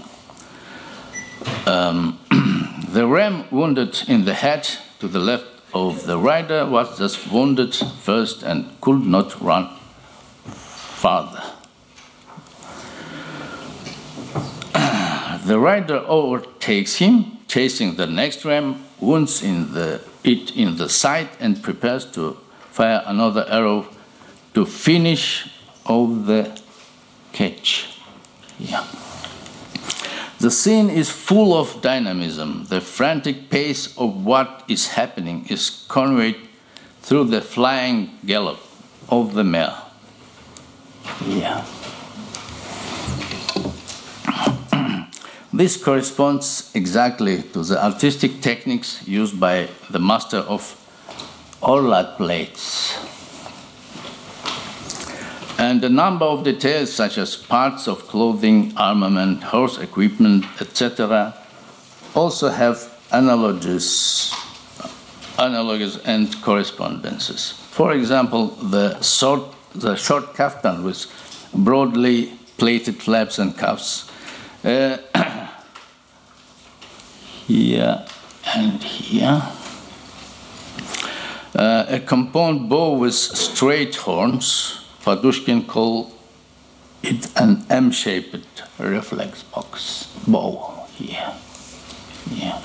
Um, 1.65 2.19
the 2.89 3.07
ram 3.07 3.45
wounded 3.51 4.03
in 4.07 4.25
the 4.25 4.33
head 4.33 4.67
to 4.99 5.07
the 5.07 5.19
left 5.19 5.45
of 5.73 6.05
the 6.05 6.17
rider 6.17 6.65
was 6.65 6.97
thus 6.97 7.27
wounded 7.27 7.75
first 7.75 8.43
and 8.43 8.79
could 8.81 9.05
not 9.05 9.41
run 9.41 9.69
farther. 10.45 11.43
The 15.43 15.57
rider 15.57 16.03
overtakes 16.07 16.97
him, 16.97 17.39
chasing 17.47 17.95
the 17.95 18.05
next 18.05 18.45
ram, 18.45 18.85
wounds 18.99 19.41
in 19.41 19.73
the, 19.73 20.01
it 20.23 20.55
in 20.55 20.77
the 20.77 20.87
side, 20.87 21.29
and 21.39 21.63
prepares 21.63 22.05
to 22.11 22.37
fire 22.71 23.03
another 23.05 23.45
arrow 23.47 23.87
to 24.53 24.65
finish 24.65 25.47
all 25.85 26.07
the 26.07 26.59
catch. 27.31 27.97
Yeah. 28.59 28.85
The 30.39 30.49
scene 30.49 30.89
is 30.89 31.09
full 31.09 31.53
of 31.53 31.81
dynamism. 31.81 32.65
The 32.65 32.81
frantic 32.81 33.49
pace 33.49 33.95
of 33.97 34.25
what 34.25 34.63
is 34.67 34.87
happening 34.87 35.45
is 35.49 35.85
conveyed 35.87 36.35
through 37.01 37.25
the 37.25 37.41
flying 37.41 38.17
gallop 38.25 38.59
of 39.09 39.33
the 39.33 39.43
mare. 39.43 39.75
Yeah. 41.27 41.63
this 45.53 45.77
corresponds 45.77 46.71
exactly 46.73 47.43
to 47.53 47.63
the 47.63 47.83
artistic 47.83 48.41
techniques 48.41 49.05
used 49.07 49.39
by 49.39 49.67
the 49.89 49.99
master 49.99 50.37
of 50.37 50.80
Orlat 51.61 52.17
plates. 52.17 52.97
And 55.57 55.83
a 55.83 55.89
number 55.89 56.25
of 56.25 56.43
details, 56.43 56.91
such 56.91 57.17
as 57.17 57.35
parts 57.35 57.87
of 57.87 58.07
clothing, 58.07 58.73
armament, 58.75 59.43
horse 59.43 59.77
equipment, 59.77 60.45
etc., 60.59 61.35
also 62.15 62.49
have 62.49 62.91
analogies, 63.11 64.33
analogies 65.37 65.97
and 65.97 66.41
correspondences. 66.41 67.51
For 67.69 67.93
example, 67.93 68.47
the 68.47 68.99
sword 69.01 69.43
the 69.73 69.95
short 69.95 70.33
kaftan 70.33 70.83
with 70.83 71.05
broadly 71.53 72.33
plated 72.57 73.01
flaps 73.01 73.39
and 73.39 73.57
cuffs. 73.57 74.09
Uh, 74.63 74.97
here 77.47 78.05
and 78.45 78.83
here. 78.83 79.41
Uh, 81.53 81.85
a 81.89 81.99
compound 81.99 82.69
bow 82.69 82.93
with 82.93 83.13
straight 83.13 83.95
horns. 83.95 84.79
Podushkin 85.03 85.67
called 85.67 86.13
it 87.03 87.27
an 87.35 87.65
M-shaped 87.69 88.63
reflex 88.79 89.43
box 89.43 90.07
bow 90.27 90.87
here. 90.95 91.33
Yeah. 92.29 92.61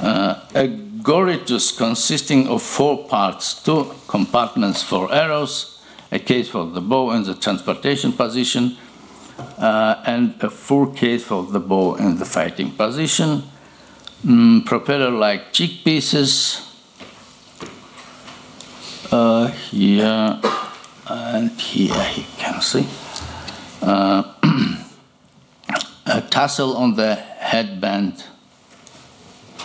Uh, 0.00 0.40
a 0.54 0.68
gorytus 1.02 1.76
consisting 1.76 2.48
of 2.48 2.62
four 2.62 3.06
parts, 3.08 3.62
two 3.62 3.92
compartments 4.08 4.82
for 4.82 5.12
arrows, 5.12 5.82
a 6.12 6.18
case 6.18 6.48
for 6.48 6.64
the 6.64 6.80
bow 6.80 7.10
in 7.10 7.24
the 7.24 7.34
transportation 7.34 8.12
position, 8.12 8.76
uh, 9.58 10.02
and 10.06 10.42
a 10.42 10.50
full 10.50 10.86
case 10.86 11.24
for 11.24 11.42
the 11.44 11.60
bow 11.60 11.96
in 11.96 12.18
the 12.18 12.24
fighting 12.24 12.70
position, 12.70 13.42
mm, 14.24 14.64
propeller-like 14.64 15.52
cheek 15.52 15.84
pieces, 15.84 16.69
uh, 19.12 19.48
here 19.48 20.40
and 21.06 21.50
here 21.60 22.10
you 22.16 22.24
can 22.38 22.60
see. 22.60 22.86
Uh, 23.82 24.22
a 26.06 26.20
tassel 26.22 26.76
on 26.76 26.94
the 26.94 27.14
headband 27.14 28.24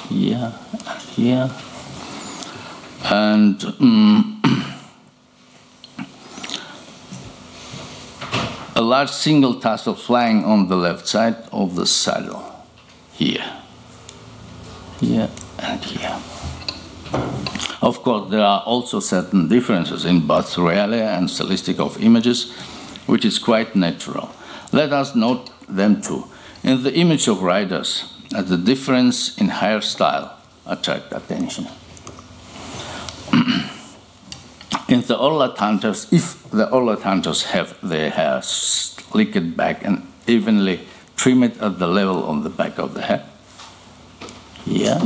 here 0.09 0.53
and 0.87 1.01
here. 1.01 1.51
And 3.03 3.63
um, 3.79 4.41
a 8.75 8.81
large 8.81 9.11
single 9.11 9.59
tassel 9.59 9.95
flying 9.95 10.43
on 10.43 10.67
the 10.67 10.75
left 10.75 11.07
side 11.07 11.35
of 11.51 11.75
the 11.75 11.85
saddle 11.85 12.65
here. 13.13 13.45
Here 14.99 15.29
and 15.59 15.83
here. 15.83 16.19
Of 17.81 18.01
course, 18.03 18.31
there 18.31 18.43
are 18.43 18.61
also 18.61 18.99
certain 18.99 19.47
differences 19.47 20.05
in 20.05 20.25
both 20.25 20.57
reality 20.57 21.01
and 21.01 21.29
stylistic 21.29 21.79
of 21.79 22.01
images, 22.01 22.51
which 23.05 23.25
is 23.25 23.37
quite 23.37 23.75
natural. 23.75 24.29
Let 24.71 24.91
us 24.91 25.15
note 25.15 25.51
them 25.67 26.01
too. 26.01 26.25
In 26.63 26.83
the 26.83 26.93
image 26.93 27.27
of 27.27 27.43
riders, 27.43 28.11
as 28.33 28.49
the 28.49 28.57
difference 28.57 29.37
in 29.37 29.49
hairstyle 29.49 30.31
attract 30.65 31.13
attention. 31.13 31.67
in 34.89 35.01
the 35.01 35.17
Orlat 35.17 35.57
hunters, 35.57 36.11
if 36.11 36.49
the 36.49 36.67
Orlat 36.67 37.03
hunters 37.03 37.43
have 37.43 37.77
their 37.81 38.09
hair 38.09 38.41
slicked 38.41 39.55
back 39.55 39.85
and 39.85 40.07
evenly 40.27 40.79
trimmed 41.15 41.57
at 41.59 41.79
the 41.79 41.87
level 41.87 42.23
on 42.23 42.43
the 42.43 42.49
back 42.49 42.79
of 42.79 42.93
the 42.93 43.01
head, 43.03 43.23
yeah. 44.65 45.05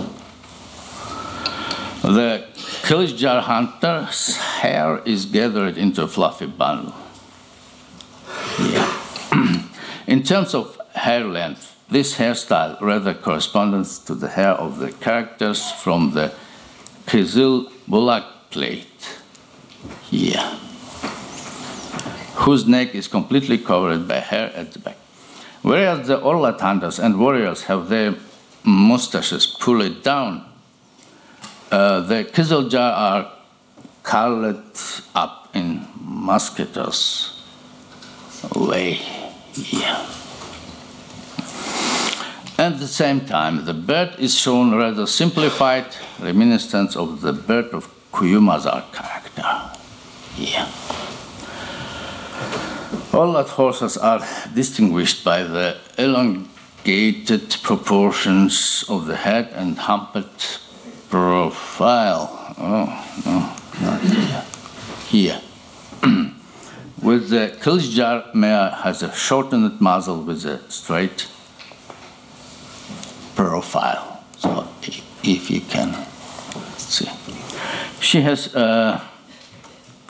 The 2.01 2.45
Kilishjar 2.83 3.41
hunter's 3.41 4.37
hair 4.37 5.01
is 5.05 5.25
gathered 5.25 5.77
into 5.77 6.03
a 6.03 6.07
fluffy 6.07 6.45
bundle. 6.45 6.95
Yeah. 8.57 9.65
In 10.07 10.23
terms 10.23 10.53
of 10.53 10.79
hair 10.93 11.25
length, 11.25 11.75
this 11.89 12.17
hairstyle 12.17 12.79
rather 12.79 13.13
corresponds 13.13 13.99
to 13.99 14.15
the 14.15 14.29
hair 14.29 14.51
of 14.51 14.79
the 14.79 14.91
characters 14.93 15.71
from 15.71 16.11
the 16.13 16.31
Kizil 17.05 17.69
Bulak 17.89 18.25
plate 18.49 19.19
here, 20.03 20.57
whose 22.35 22.65
neck 22.65 22.95
is 22.95 23.07
completely 23.07 23.57
covered 23.57 24.07
by 24.07 24.19
hair 24.19 24.51
at 24.55 24.71
the 24.71 24.79
back. 24.79 24.97
Whereas 25.61 26.07
the 26.07 26.17
Orlat 26.19 26.61
hunters 26.61 26.97
and 26.97 27.19
warriors 27.19 27.63
have 27.63 27.89
their 27.89 28.15
mustaches 28.63 29.45
pulled 29.45 30.01
down 30.03 30.48
uh, 31.71 32.01
the 32.01 32.23
Kiziljar 32.25 32.93
are 32.93 33.31
colored 34.03 34.63
up 35.15 35.49
in 35.53 35.87
musketeers 36.01 37.43
way 38.55 38.93
here. 39.53 40.05
At 42.57 42.79
the 42.79 42.87
same 42.87 43.21
time, 43.21 43.65
the 43.65 43.73
bird 43.73 44.15
is 44.19 44.37
shown 44.37 44.75
rather 44.75 45.07
simplified, 45.07 45.85
reminiscence 46.19 46.95
of 46.95 47.21
the 47.21 47.31
bird 47.33 47.67
of 47.73 47.87
Kuyumazar 48.11 48.91
character 48.91 49.79
here. 50.35 50.67
All 53.13 53.33
that 53.33 53.47
horses 53.47 53.97
are 53.97 54.21
distinguished 54.53 55.23
by 55.23 55.43
the 55.43 55.77
elongated 55.97 57.57
proportions 57.63 58.83
of 58.89 59.05
the 59.05 59.15
head 59.15 59.49
and 59.53 59.77
humped 59.77 60.59
profile. 61.09 62.55
Oh, 62.57 62.87
no, 63.25 63.55
not 63.81 64.01
here. 64.01 64.45
Here. 65.07 65.41
with 67.01 67.29
the 67.29 67.55
Kilishjar 67.61 68.33
mare 68.33 68.71
has 68.83 69.01
a 69.03 69.13
shortened 69.13 69.79
muzzle 69.81 70.21
with 70.21 70.45
a 70.45 70.59
straight 70.71 71.27
profile. 73.35 74.23
So 74.37 74.67
if 75.23 75.49
you 75.49 75.61
can 75.61 75.95
see. 76.77 77.09
She 77.99 78.21
has 78.21 78.55
uh, 78.55 79.03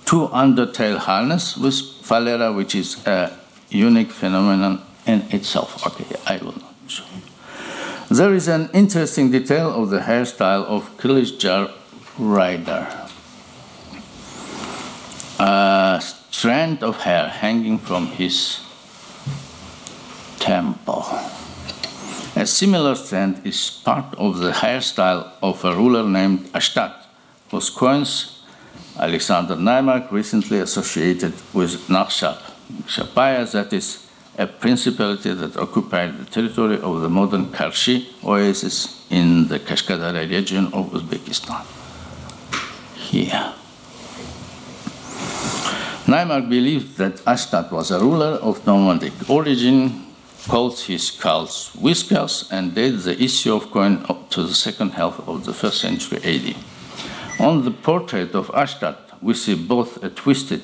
two 0.06 0.28
undertail 0.28 0.98
harness 0.98 1.58
with 1.58 1.74
phalera, 2.04 2.56
which 2.56 2.76
is 2.76 3.06
a 3.08 3.38
unique 3.70 4.12
phenomenon 4.12 4.82
in 5.06 5.22
itself. 5.32 5.86
Okay, 5.88 6.06
I 6.26 6.38
will 6.38 6.54
not 6.54 6.74
show. 6.88 7.04
There 8.12 8.34
is 8.34 8.48
an 8.48 8.72
interesting 8.74 9.30
detail 9.30 9.70
of 9.70 9.92
the 9.92 10.00
hairstyle 10.00 10.66
of 10.66 10.98
Kilishjar 10.98 11.72
rider. 12.18 12.88
A 15.38 16.02
strand 16.02 16.82
of 16.82 16.98
hair 17.02 17.28
hanging 17.28 17.78
from 17.78 18.08
his 18.08 18.62
temple. 20.40 21.06
A 22.36 22.48
similar 22.48 22.96
strand 22.96 23.46
is 23.46 23.70
part 23.86 24.16
of 24.16 24.40
the 24.40 24.54
hairstyle 24.54 25.32
of 25.44 25.64
a 25.64 25.76
ruler 25.76 26.10
named 26.10 26.52
Ashtat, 26.54 27.06
whose 27.52 27.70
coins 27.70 28.42
Alexander 28.98 29.56
Naimark 29.56 30.12
recently 30.12 30.58
associated 30.58 31.34
with 31.54 31.88
Nakshap, 31.88 32.40
Shapaya, 32.88 33.52
that 33.52 33.72
is 33.72 34.09
a 34.38 34.48
principality 34.48 35.34
that 35.34 35.58
occupied 35.58 36.18
the 36.18 36.26
territory 36.26 36.80
of 36.80 37.02
the 37.02 37.10
modern 37.10 37.48
Karshi 37.48 38.06
oasis 38.24 39.06
in 39.10 39.48
the 39.48 39.60
Kashkadarya 39.60 40.30
region 40.30 40.68
of 40.68 40.92
Uzbekistan. 40.92 41.66
Here. 42.96 43.54
Naimark 46.06 46.50
believed 46.50 46.98
that 46.98 47.18
Ashtat 47.26 47.72
was 47.72 47.92
a 47.92 48.00
ruler 48.00 48.40
of 48.42 48.66
nomadic 48.66 49.30
origin, 49.30 50.06
called 50.48 50.80
his 50.80 51.12
cults 51.12 51.76
whiskers, 51.76 52.48
and 52.50 52.74
dated 52.74 53.02
the 53.02 53.22
issue 53.22 53.54
of 53.54 53.70
coin 53.72 54.04
to 54.30 54.44
the 54.44 54.56
second 54.56 54.92
half 54.92 55.20
of 55.28 55.46
the 55.46 55.54
first 55.54 55.82
century 55.82 56.20
AD. 56.24 56.56
On 57.40 57.64
the 57.64 57.72
portrait 57.72 58.34
of 58.34 58.48
Ashtat, 58.48 58.98
we 59.22 59.34
see 59.34 59.56
both 59.56 60.04
a 60.04 60.10
twisted 60.10 60.62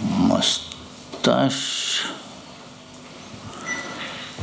mustache 0.00 2.04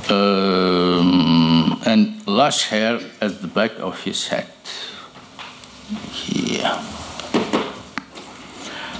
um, 0.10 1.82
and 1.86 2.26
lush 2.28 2.70
hair 2.70 3.00
at 3.22 3.42
the 3.42 3.48
back 3.48 3.80
of 3.80 4.02
his 4.04 4.28
head. 4.28 4.48
Here. 6.12 6.80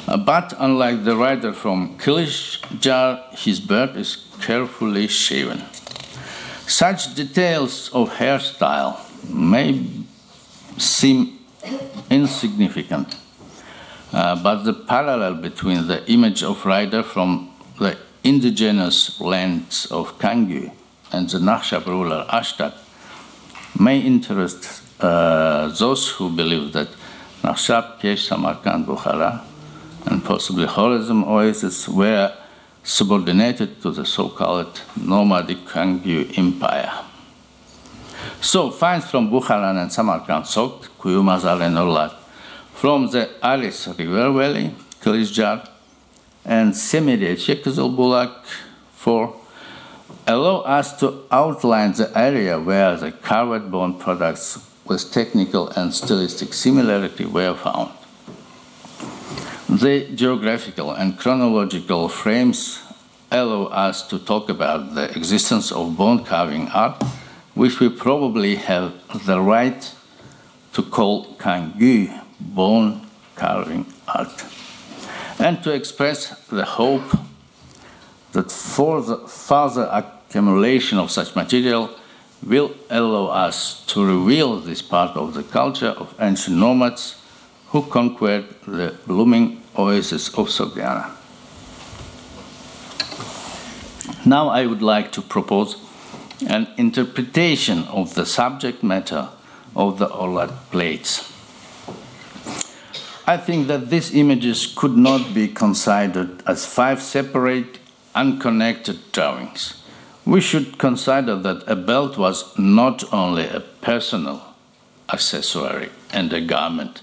Uh, 0.08 0.18
but 0.18 0.54
unlike 0.60 1.04
the 1.04 1.16
rider 1.16 1.54
from 1.54 1.98
Kilishjar, 1.98 3.36
his 3.38 3.60
beard 3.60 3.96
is 3.96 4.28
carefully 4.42 5.08
shaven. 5.08 5.64
Such 6.68 7.16
details 7.16 7.90
of 7.94 8.10
hairstyle 8.12 9.00
may 9.30 9.86
seem 10.78 11.40
insignificant, 12.10 13.16
uh, 14.12 14.42
but 14.44 14.64
the 14.64 14.74
parallel 14.74 15.36
between 15.36 15.88
the 15.88 16.10
image 16.12 16.44
of 16.44 16.66
rider 16.66 17.04
from 17.04 17.52
the 17.80 17.98
indigenous 18.24 19.20
lands 19.20 19.86
of 19.88 20.18
Kangyu 20.20 20.72
and 21.14 21.30
the 21.30 21.38
Nakshap 21.38 21.86
ruler 21.86 22.26
Ashtat 22.30 22.74
may 23.80 24.00
interest 24.00 24.82
uh, 25.00 25.68
those 25.68 26.10
who 26.10 26.30
believe 26.30 26.74
that 26.74 26.90
Nakshap, 27.44 28.00
Kesh, 28.00 28.28
Samarkand, 28.28 28.86
Bukhara, 28.86 29.42
and 30.06 30.24
possibly 30.24 30.66
Khorazm 30.66 31.26
oases 31.26 31.88
were 31.88 32.34
subordinated 32.84 33.82
to 33.82 33.92
the 33.92 34.06
so-called 34.06 34.82
nomadic 34.96 35.66
Kangyu 35.66 36.38
Empire. 36.38 36.92
So 38.42 38.72
finds 38.72 39.10
from 39.10 39.30
Bukharan 39.30 39.82
and 39.82 39.92
Samarkand 39.92 40.48
soaked 40.48 40.98
Kuyumazar 41.00 41.62
and 41.62 41.78
Orlat, 41.78 42.14
from 42.74 43.10
the 43.12 43.30
Alis 43.42 43.88
River 43.88 44.32
Valley, 44.32 44.76
Kilishjar, 45.02 45.68
and 46.46 46.74
Semireche 46.74 47.62
Kızılbulak 47.62 48.46
for 48.96 49.43
allow 50.28 50.60
us 50.62 50.98
to 51.00 51.24
outline 51.32 51.94
the 51.94 52.12
area 52.18 52.60
where 52.60 52.96
the 52.96 53.12
carved 53.12 53.72
bone 53.72 54.00
products 54.00 54.60
with 54.86 55.12
technical 55.12 55.70
and 55.70 55.94
stylistic 55.94 56.54
similarity 56.54 57.26
were 57.26 57.56
found. 57.56 57.92
The 59.70 60.10
geographical 60.14 60.92
and 60.92 61.18
chronological 61.18 62.10
frames 62.10 62.80
allow 63.32 63.66
us 63.66 64.08
to 64.10 64.20
talk 64.20 64.50
about 64.50 64.94
the 64.96 65.10
existence 65.18 65.72
of 65.72 65.98
bone 65.98 66.24
carving 66.24 66.68
art 66.70 67.02
which 67.54 67.80
we 67.80 67.90
probably 67.90 68.56
have 68.56 68.94
the 69.26 69.40
right 69.40 69.94
to 70.74 70.82
call 70.82 71.36
Kangyu, 71.36 72.24
bone 72.40 73.08
carving 73.36 73.86
art, 74.08 74.46
and 75.40 75.62
to 75.64 75.72
express 75.72 76.48
the 76.48 76.66
hope 76.66 77.04
that 78.34 78.52
further 78.52 79.90
accumulation 79.92 80.98
of 80.98 81.10
such 81.10 81.36
material 81.36 81.90
will 82.46 82.76
allow 82.90 83.28
us 83.28 83.86
to 83.86 84.04
reveal 84.06 84.60
this 84.60 84.82
part 84.82 85.16
of 85.16 85.34
the 85.34 85.44
culture 85.44 85.94
of 85.98 86.14
ancient 86.20 86.58
nomads 86.58 87.16
who 87.68 87.82
conquered 87.84 88.46
the 88.68 88.96
blooming 89.08 89.62
oasis 89.78 90.28
of 90.30 90.48
Sogdiana. 90.48 91.10
Now 94.26 94.50
I 94.50 94.66
would 94.66 94.82
like 94.82 95.12
to 95.14 95.22
propose 95.22 95.78
an 96.48 96.68
interpretation 96.78 97.84
of 97.86 98.16
the 98.16 98.26
subject 98.26 98.84
matter 98.84 99.30
of 99.76 100.00
the 100.00 100.08
Orlat 100.08 100.52
plates. 100.72 101.30
I 103.26 103.38
think 103.38 103.68
that 103.68 103.90
these 103.90 104.14
images 104.14 104.66
could 104.76 104.98
not 104.98 105.34
be 105.34 105.48
considered 105.48 106.44
as 106.46 106.66
five 106.66 107.02
separate, 107.02 107.80
unconnected 108.16 109.12
drawings. 109.12 109.82
We 110.26 110.42
should 110.42 110.78
consider 110.78 111.36
that 111.36 111.64
a 111.68 111.76
belt 111.76 112.18
was 112.18 112.58
not 112.58 113.04
only 113.14 113.48
a 113.48 113.60
personal 113.60 114.42
accessory 115.12 115.90
and 116.12 116.32
a 116.32 116.42
garment, 116.42 117.02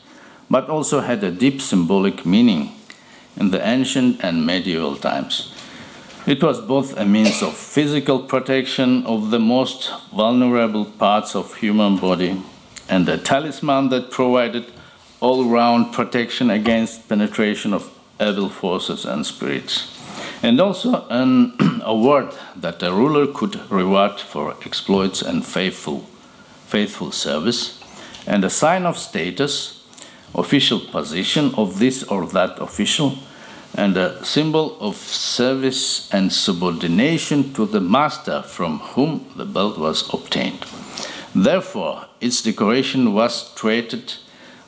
but 0.48 0.68
also 0.68 1.00
had 1.00 1.22
a 1.22 1.30
deep 1.30 1.60
symbolic 1.60 2.24
meaning 2.24 2.72
in 3.36 3.50
the 3.50 3.66
ancient 3.66 4.22
and 4.24 4.46
medieval 4.46 4.96
times. 4.96 5.52
It 6.26 6.42
was 6.42 6.60
both 6.60 6.96
a 6.98 7.04
means 7.04 7.42
of 7.42 7.56
physical 7.56 8.20
protection 8.20 9.06
of 9.06 9.30
the 9.30 9.38
most 9.38 9.90
vulnerable 10.12 10.84
parts 10.84 11.34
of 11.34 11.54
human 11.54 11.96
body 11.96 12.42
and 12.88 13.08
a 13.08 13.16
talisman 13.16 13.88
that 13.90 14.10
provided 14.10 14.66
all-round 15.20 15.92
protection 15.92 16.50
against 16.50 17.08
penetration 17.08 17.72
of 17.72 17.90
evil 18.20 18.48
forces 18.48 19.04
and 19.04 19.24
spirits. 19.24 19.99
And 20.42 20.60
also 20.60 21.06
an 21.08 21.82
award 21.84 22.34
that 22.56 22.82
a 22.82 22.92
ruler 22.92 23.26
could 23.26 23.60
reward 23.70 24.20
for 24.20 24.56
exploits 24.64 25.22
and 25.22 25.44
faithful, 25.44 26.06
faithful 26.66 27.12
service, 27.12 27.82
and 28.26 28.44
a 28.44 28.50
sign 28.50 28.86
of 28.86 28.98
status, 28.98 29.84
official 30.34 30.80
position 30.80 31.54
of 31.56 31.78
this 31.78 32.02
or 32.04 32.26
that 32.28 32.58
official, 32.58 33.18
and 33.74 33.96
a 33.96 34.24
symbol 34.24 34.78
of 34.80 34.96
service 34.96 36.12
and 36.12 36.32
subordination 36.32 37.52
to 37.54 37.66
the 37.66 37.80
master 37.80 38.42
from 38.42 38.78
whom 38.80 39.30
the 39.36 39.44
belt 39.44 39.78
was 39.78 40.12
obtained. 40.12 40.64
Therefore, 41.34 42.06
its 42.20 42.42
decoration 42.42 43.14
was 43.14 43.54
treated 43.54 44.14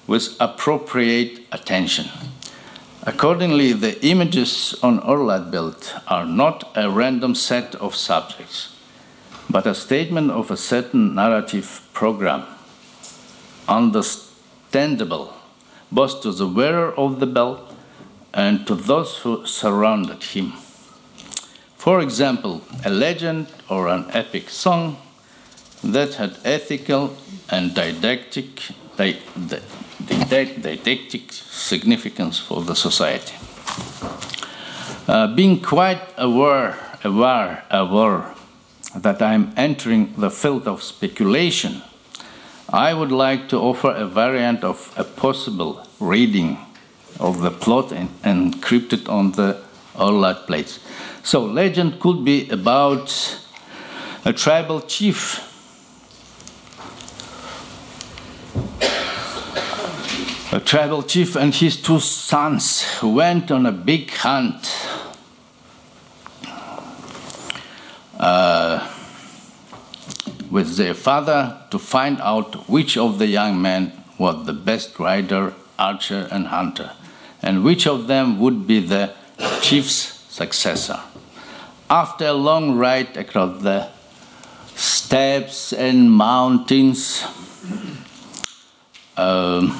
with 0.06 0.36
appropriate 0.38 1.40
attention. 1.50 2.06
Accordingly, 3.04 3.72
the 3.72 4.00
images 4.06 4.76
on 4.80 5.00
Orlat 5.00 5.50
belt 5.50 5.94
are 6.06 6.24
not 6.24 6.70
a 6.76 6.88
random 6.88 7.34
set 7.34 7.74
of 7.76 7.96
subjects, 7.96 8.76
but 9.50 9.66
a 9.66 9.74
statement 9.74 10.30
of 10.30 10.50
a 10.50 10.56
certain 10.56 11.14
narrative 11.14 11.80
program, 11.92 12.44
understandable 13.68 15.34
both 15.90 16.22
to 16.22 16.30
the 16.30 16.46
wearer 16.46 16.94
of 16.94 17.18
the 17.18 17.26
belt 17.26 17.74
and 18.32 18.66
to 18.66 18.74
those 18.74 19.18
who 19.18 19.44
surrounded 19.46 20.22
him. 20.22 20.52
For 21.76 22.00
example, 22.00 22.62
a 22.84 22.90
legend 22.90 23.48
or 23.68 23.88
an 23.88 24.06
epic 24.12 24.48
song 24.48 24.96
that 25.82 26.14
had 26.14 26.38
ethical 26.44 27.16
and 27.50 27.74
didactic, 27.74 28.62
didactic 30.00 31.32
significance 31.32 32.38
for 32.38 32.62
the 32.62 32.74
society. 32.74 33.34
Uh, 35.08 35.26
being 35.34 35.60
quite 35.60 36.00
aware, 36.16 36.76
aware, 37.04 37.64
aware 37.70 38.34
that 38.94 39.20
I'm 39.20 39.52
entering 39.56 40.14
the 40.16 40.30
field 40.30 40.68
of 40.68 40.82
speculation, 40.82 41.82
I 42.68 42.94
would 42.94 43.12
like 43.12 43.48
to 43.48 43.58
offer 43.58 43.90
a 43.90 44.06
variant 44.06 44.64
of 44.64 44.92
a 44.96 45.04
possible 45.04 45.86
reading 46.00 46.58
of 47.20 47.40
the 47.42 47.50
plot 47.50 47.88
encrypted 47.90 49.08
on 49.08 49.32
the 49.32 49.62
Orlat 49.94 50.46
plates. 50.46 50.80
So, 51.22 51.44
legend 51.44 52.00
could 52.00 52.24
be 52.24 52.48
about 52.48 53.38
a 54.24 54.32
tribal 54.32 54.80
chief 54.80 55.51
tribal 60.72 61.02
chief 61.02 61.36
and 61.36 61.54
his 61.54 61.76
two 61.76 62.00
sons 62.00 62.86
went 63.02 63.50
on 63.50 63.66
a 63.66 63.72
big 63.72 64.10
hunt. 64.10 64.74
Uh, 68.18 68.90
with 70.50 70.78
their 70.78 70.94
father 70.94 71.60
to 71.70 71.78
find 71.78 72.18
out 72.22 72.70
which 72.70 72.96
of 72.96 73.18
the 73.18 73.26
young 73.26 73.60
men 73.60 73.92
was 74.16 74.46
the 74.46 74.54
best 74.54 74.98
rider, 74.98 75.52
archer, 75.78 76.26
and 76.32 76.46
hunter, 76.46 76.92
and 77.42 77.62
which 77.62 77.86
of 77.86 78.06
them 78.06 78.40
would 78.40 78.66
be 78.66 78.80
the 78.80 79.12
chief's 79.60 80.24
successor. 80.30 81.00
After 81.90 82.28
a 82.28 82.32
long 82.32 82.78
ride 82.78 83.14
across 83.18 83.60
the 83.62 83.90
steppes 84.74 85.74
and 85.74 86.10
mountains, 86.10 87.26
um, 89.18 89.78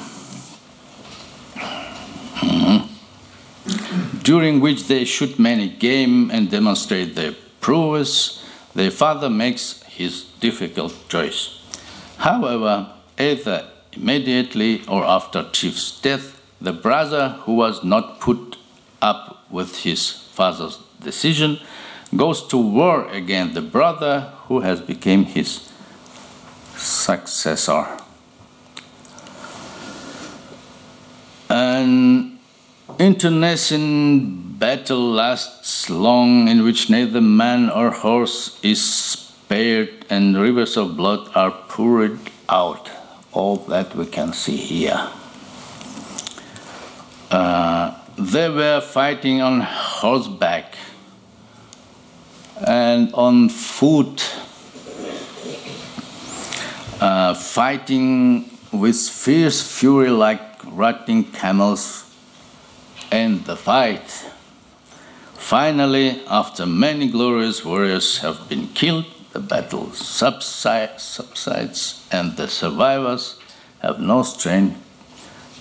during 4.23 4.61
which 4.61 4.87
they 4.87 5.05
shoot 5.05 5.37
many 5.37 5.69
game 5.69 6.31
and 6.31 6.49
demonstrate 6.49 7.15
their 7.15 7.33
prowess, 7.59 8.43
their 8.73 8.91
father 8.91 9.29
makes 9.29 9.83
his 9.83 10.23
difficult 10.39 10.93
choice. 11.09 11.59
However, 12.17 12.89
either 13.19 13.67
immediately 13.91 14.81
or 14.87 15.03
after 15.03 15.49
Chief's 15.51 15.99
death, 16.01 16.41
the 16.59 16.73
brother 16.73 17.39
who 17.41 17.55
was 17.55 17.83
not 17.83 18.19
put 18.19 18.57
up 19.01 19.45
with 19.51 19.79
his 19.79 20.11
father's 20.11 20.79
decision 21.01 21.59
goes 22.15 22.47
to 22.47 22.57
war 22.57 23.07
against 23.09 23.53
the 23.53 23.61
brother 23.61 24.31
who 24.47 24.61
has 24.61 24.79
become 24.79 25.25
his 25.25 25.69
successor. 26.75 27.85
An 31.49 32.32
internecine 32.99 34.57
battle 34.57 35.11
lasts 35.11 35.89
long, 35.89 36.47
in 36.47 36.63
which 36.63 36.89
neither 36.89 37.21
man 37.21 37.69
or 37.69 37.91
horse 37.91 38.59
is 38.63 38.83
spared, 38.83 40.05
and 40.09 40.37
rivers 40.37 40.77
of 40.77 40.95
blood 40.95 41.29
are 41.35 41.51
poured 41.67 42.19
out. 42.49 42.89
All 43.31 43.57
that 43.67 43.95
we 43.95 44.05
can 44.05 44.31
see 44.31 44.57
here. 44.57 45.09
Uh, 47.31 47.95
they 48.17 48.47
were 48.49 48.79
fighting 48.79 49.41
on 49.41 49.61
horseback 49.61 50.75
and 52.67 53.11
on 53.13 53.49
foot, 53.49 54.23
uh, 57.01 57.33
fighting 57.33 58.49
with 58.71 58.95
fierce 58.95 59.61
fury 59.61 60.09
like 60.09 60.41
rotting 60.65 61.23
camels 61.31 62.02
end 63.13 63.45
the 63.45 63.55
fight. 63.55 64.25
Finally, 65.35 66.21
after 66.27 66.65
many 66.65 67.07
glorious 67.09 67.63
warriors 67.63 68.17
have 68.19 68.49
been 68.49 68.67
killed, 68.69 69.05
the 69.33 69.39
battle 69.39 69.91
subsides, 69.91 71.19
and 72.11 72.37
the 72.37 72.47
survivors 72.47 73.37
have 73.81 73.99
no 73.99 74.23
strength 74.23 74.77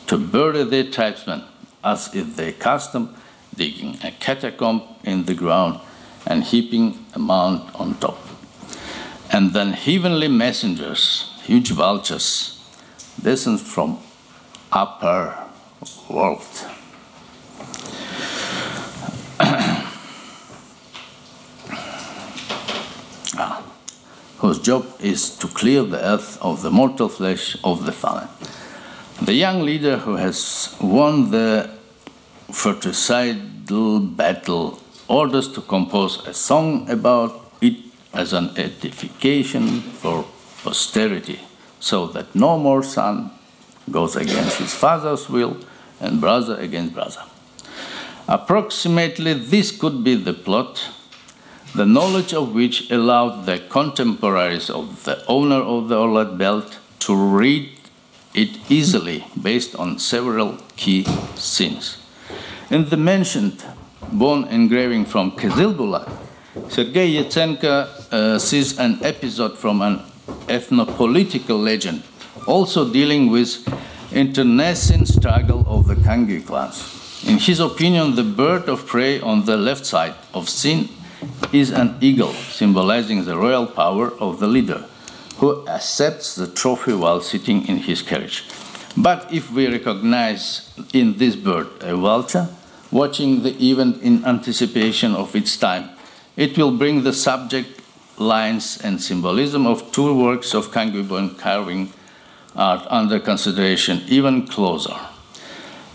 to 0.06 0.16
bury 0.16 0.64
their 0.64 0.84
tribesmen, 0.84 1.42
as 1.84 2.14
is 2.14 2.36
their 2.36 2.52
custom, 2.52 3.14
digging 3.54 3.98
a 4.02 4.10
catacomb 4.12 4.82
in 5.04 5.24
the 5.24 5.34
ground 5.34 5.78
and 6.26 6.44
heaping 6.44 7.04
a 7.14 7.18
mound 7.18 7.60
on 7.74 7.94
top. 7.98 8.18
And 9.30 9.52
then 9.52 9.72
heavenly 9.72 10.28
messengers, 10.28 11.30
huge 11.42 11.70
vultures, 11.70 12.58
descend 13.22 13.60
from 13.60 13.98
upper 14.70 15.36
world. 16.08 16.46
Whose 24.42 24.58
job 24.58 24.84
is 24.98 25.30
to 25.38 25.46
clear 25.46 25.84
the 25.84 26.04
earth 26.04 26.36
of 26.42 26.62
the 26.62 26.70
mortal 26.70 27.08
flesh 27.08 27.56
of 27.62 27.86
the 27.86 27.92
fallen. 27.92 28.26
The 29.22 29.34
young 29.34 29.62
leader 29.62 29.98
who 29.98 30.16
has 30.16 30.74
won 30.80 31.30
the 31.30 31.70
fratricidal 32.50 34.00
battle 34.00 34.80
orders 35.06 35.46
to 35.52 35.60
compose 35.60 36.26
a 36.26 36.34
song 36.34 36.90
about 36.90 37.52
it 37.60 37.76
as 38.12 38.32
an 38.32 38.50
edification 38.58 39.80
for 39.80 40.26
posterity, 40.64 41.38
so 41.78 42.08
that 42.08 42.34
no 42.34 42.58
more 42.58 42.82
son 42.82 43.30
goes 43.92 44.16
against 44.16 44.58
his 44.58 44.74
father's 44.74 45.28
will 45.28 45.56
and 46.00 46.20
brother 46.20 46.56
against 46.56 46.94
brother. 46.94 47.22
Approximately, 48.26 49.34
this 49.34 49.70
could 49.70 50.02
be 50.02 50.16
the 50.16 50.34
plot, 50.34 50.90
the 51.74 51.86
knowledge 51.86 52.34
of 52.34 52.52
which 52.52 52.90
allowed 52.90 53.46
the 53.46 53.58
contemporaries 53.58 54.68
of 54.68 55.04
the 55.04 55.24
owner 55.26 55.56
of 55.56 55.88
the 55.88 55.96
Orlat 55.96 56.36
belt 56.36 56.78
to 57.00 57.14
read 57.14 57.70
it 58.34 58.70
easily 58.70 59.24
based 59.40 59.74
on 59.76 59.98
several 59.98 60.58
key 60.76 61.04
scenes. 61.34 61.98
In 62.70 62.88
the 62.88 62.96
mentioned 62.96 63.64
bone 64.12 64.46
engraving 64.48 65.06
from 65.06 65.32
Kizilbulak, 65.32 66.10
Sergei 66.68 67.10
Yatsenko 67.14 68.12
uh, 68.12 68.38
sees 68.38 68.78
an 68.78 68.98
episode 69.02 69.58
from 69.58 69.80
an 69.80 70.00
ethnopolitical 70.48 71.62
legend, 71.62 72.02
also 72.46 72.90
dealing 72.90 73.30
with 73.30 73.66
internecine 74.12 75.06
struggle 75.06 75.64
of 75.66 75.86
the 75.86 75.94
Kangyu 75.94 76.44
clans. 76.46 77.24
In 77.26 77.38
his 77.38 77.60
opinion, 77.60 78.14
the 78.16 78.24
bird 78.24 78.68
of 78.68 78.86
prey 78.86 79.20
on 79.20 79.46
the 79.46 79.56
left 79.56 79.86
side 79.86 80.14
of 80.34 80.48
scene 80.48 80.88
is 81.52 81.70
an 81.70 81.96
eagle, 82.00 82.32
symbolizing 82.32 83.24
the 83.24 83.36
royal 83.36 83.66
power 83.66 84.12
of 84.18 84.40
the 84.40 84.46
leader, 84.46 84.84
who 85.36 85.66
accepts 85.68 86.34
the 86.34 86.46
trophy 86.46 86.94
while 86.94 87.20
sitting 87.20 87.66
in 87.66 87.78
his 87.78 88.02
carriage. 88.02 88.44
But 88.96 89.32
if 89.32 89.50
we 89.50 89.66
recognize 89.66 90.70
in 90.92 91.18
this 91.18 91.36
bird 91.36 91.68
a 91.80 91.96
vulture, 91.96 92.48
watching 92.90 93.42
the 93.42 93.54
event 93.70 94.02
in 94.02 94.24
anticipation 94.24 95.14
of 95.14 95.34
its 95.34 95.56
time, 95.56 95.90
it 96.36 96.56
will 96.56 96.76
bring 96.76 97.02
the 97.02 97.12
subject 97.12 97.80
lines 98.18 98.78
and 98.82 99.00
symbolism 99.00 99.66
of 99.66 99.90
two 99.92 100.14
works 100.14 100.54
of 100.54 100.70
Kangyu 100.70 101.08
bone 101.08 101.34
carving 101.34 101.92
art 102.54 102.86
under 102.90 103.18
consideration 103.18 104.02
even 104.08 104.46
closer. 104.46 104.96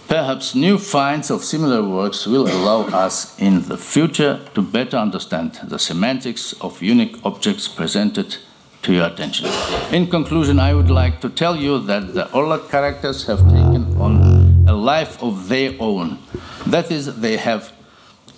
Perhaps 0.08 0.56
new 0.56 0.78
finds 0.78 1.30
of 1.30 1.43
similar 1.43 1.84
works 1.84 2.26
will 2.26 2.48
allow 2.48 2.84
us 2.98 3.38
in 3.39 3.67
the 3.67 3.78
future 3.78 4.39
to 4.56 4.62
better 4.62 4.96
understand 4.96 5.60
the 5.65 5.78
semantics 5.78 6.54
of 6.62 6.82
unique 6.82 7.17
objects 7.26 7.67
presented 7.67 8.38
to 8.84 8.93
your 8.93 9.08
attention. 9.08 9.50
In 9.91 10.08
conclusion, 10.08 10.60
I 10.60 10.74
would 10.74 10.89
like 10.89 11.20
to 11.20 11.30
tell 11.30 11.58
you 11.58 11.80
that 11.80 12.13
the 12.13 12.24
Orlat 12.32 12.70
characters 12.70 13.26
have 13.28 13.39
taken 13.50 13.98
on 14.00 14.63
a 14.65 14.74
life 14.74 15.22
of 15.22 15.50
their 15.50 15.76
own. 15.78 16.20
That 16.65 16.89
is, 16.89 17.20
they 17.20 17.36
have 17.36 17.74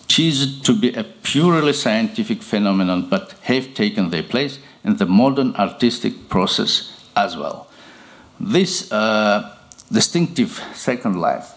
ceased 0.07 0.65
to 0.65 0.73
be 0.73 0.91
a 0.95 1.03
purely 1.03 1.73
scientific 1.73 2.41
phenomenon, 2.41 3.09
but 3.09 3.33
have 3.43 3.75
taken 3.75 4.09
their 4.09 4.23
place 4.23 4.57
in 4.83 4.95
the 4.95 5.05
modern 5.05 5.55
artistic 5.55 6.29
process 6.29 6.91
as 7.15 7.37
well. 7.37 7.67
This 8.39 8.91
uh, 8.91 9.55
distinctive 9.91 10.63
second 10.73 11.21
life 11.21 11.53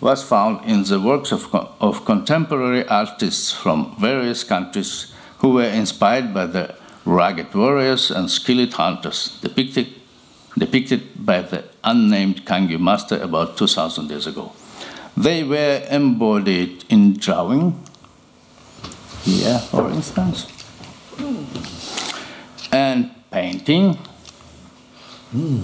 was 0.00 0.22
found 0.22 0.64
in 0.64 0.84
the 0.84 0.98
works 0.98 1.32
of, 1.32 1.54
of 1.80 2.04
contemporary 2.04 2.86
artists 2.88 3.52
from 3.52 3.94
various 3.98 4.44
countries 4.44 5.12
who 5.38 5.50
were 5.50 5.64
inspired 5.64 6.32
by 6.32 6.46
the 6.46 6.74
rugged 7.04 7.52
warriors 7.54 8.10
and 8.10 8.30
skilled 8.30 8.72
hunters 8.72 9.38
depicted, 9.42 9.88
depicted 10.56 11.02
by 11.24 11.42
the 11.42 11.64
unnamed 11.84 12.44
Kangyu 12.46 12.80
master 12.80 13.20
about 13.20 13.56
2000 13.56 14.10
years 14.10 14.26
ago. 14.26 14.52
They 15.16 15.44
were 15.44 15.82
embodied 15.90 16.84
in 16.88 17.18
drawing, 17.18 17.84
here 19.22 19.58
for 19.58 19.90
instance, 19.90 20.46
and 22.72 23.10
painting, 23.30 23.94
hmm. 25.32 25.62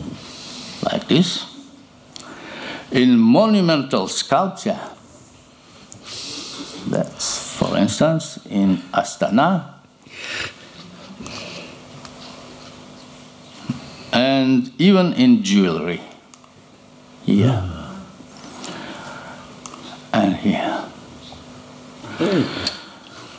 like 0.83 1.09
this 1.09 1.56
in 2.97 3.19
monumental 3.19 4.09
sculpture. 4.09 4.81
That's, 6.89 7.57
for 7.59 7.77
instance, 7.77 8.39
in 8.49 8.79
Astana. 8.95 9.75
And 14.13 14.73
even 14.81 15.13
in 15.13 15.43
jewelry. 15.43 16.01
Here. 17.27 17.63
And 20.15 20.37
here. 20.37 20.85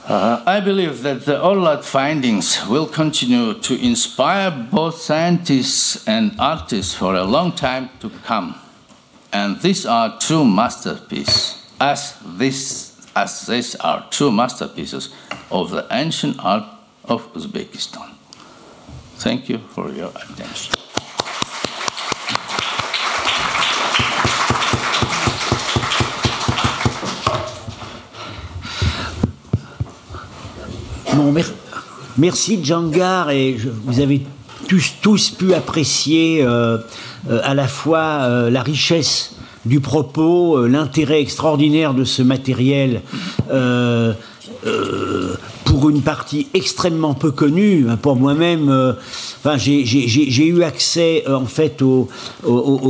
Uh, 0.06 0.44
I 0.46 0.60
believe 0.60 1.02
that 1.02 1.26
the 1.26 1.38
Orlat 1.42 1.84
findings 1.84 2.68
will 2.68 2.86
continue 2.86 3.56
to 3.56 3.76
inspire 3.76 4.52
both 4.52 5.02
scientists 5.02 6.08
and 6.08 6.36
artists 6.38 6.94
for 6.94 7.16
a 7.16 7.24
long 7.24 7.54
time 7.54 7.90
to 8.02 8.12
come. 8.24 8.56
And 9.38 9.62
these 9.62 9.86
are 9.86 10.18
true 10.18 10.44
masterpieces, 10.44 11.64
as, 11.80 12.16
this, 12.26 12.98
as 13.16 13.46
these 13.46 13.76
are 13.76 14.08
true 14.10 14.32
masterpieces 14.32 15.14
of 15.52 15.70
the 15.70 15.86
ancient 15.92 16.38
art 16.40 16.64
of 17.06 17.32
Uzbekistan. 17.34 18.10
Thank 19.18 19.48
you 19.48 19.60
for 19.60 19.92
your 19.92 20.10
attention. 20.16 20.74
Bon, 31.16 31.32
mer 31.32 31.46
merci 32.18 32.64
Djangar 32.64 33.30
et 33.30 33.58
je, 33.58 33.70
vous 33.70 34.00
avez 34.00 34.26
tous, 34.68 34.94
tous 35.02 35.30
pu 35.30 35.54
apprécier 35.54 36.42
euh, 36.44 36.80
à 37.44 37.54
la 37.54 37.68
fois 37.68 38.22
euh, 38.22 38.50
la 38.50 38.62
richesse 38.62 39.36
du 39.66 39.80
propos, 39.80 40.58
euh, 40.58 40.68
l'intérêt 40.68 41.22
extraordinaire 41.22 41.94
de 41.94 42.04
ce 42.04 42.22
matériel 42.22 43.02
euh, 43.52 44.14
euh, 44.66 45.36
pour 45.66 45.90
une 45.90 46.02
partie 46.02 46.48
extrêmement 46.54 47.14
peu 47.14 47.32
connue. 47.32 47.86
Pour 48.02 48.16
moi-même, 48.16 48.70
euh, 48.70 48.94
j'ai 49.58 50.48
eu 50.48 50.64
accès 50.64 51.24
euh, 51.28 51.36
en 51.36 51.46
fait 51.46 51.82
aux, 51.82 52.08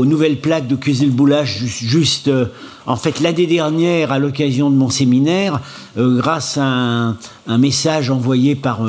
nouvelles 0.05 0.39
plaques 0.39 0.67
de 0.67 0.75
Kuzilboulach 0.75 1.45
juste, 1.45 1.83
juste 1.83 2.27
euh, 2.27 2.45
en 2.85 2.95
fait 2.95 3.19
l'année 3.19 3.47
dernière 3.47 4.11
à 4.11 4.19
l'occasion 4.19 4.69
de 4.69 4.75
mon 4.75 4.89
séminaire, 4.89 5.59
grâce 5.97 6.57
à 6.57 7.15
un, 7.47 7.57
message 7.57 8.11
envoyé 8.11 8.55
par 8.55 8.81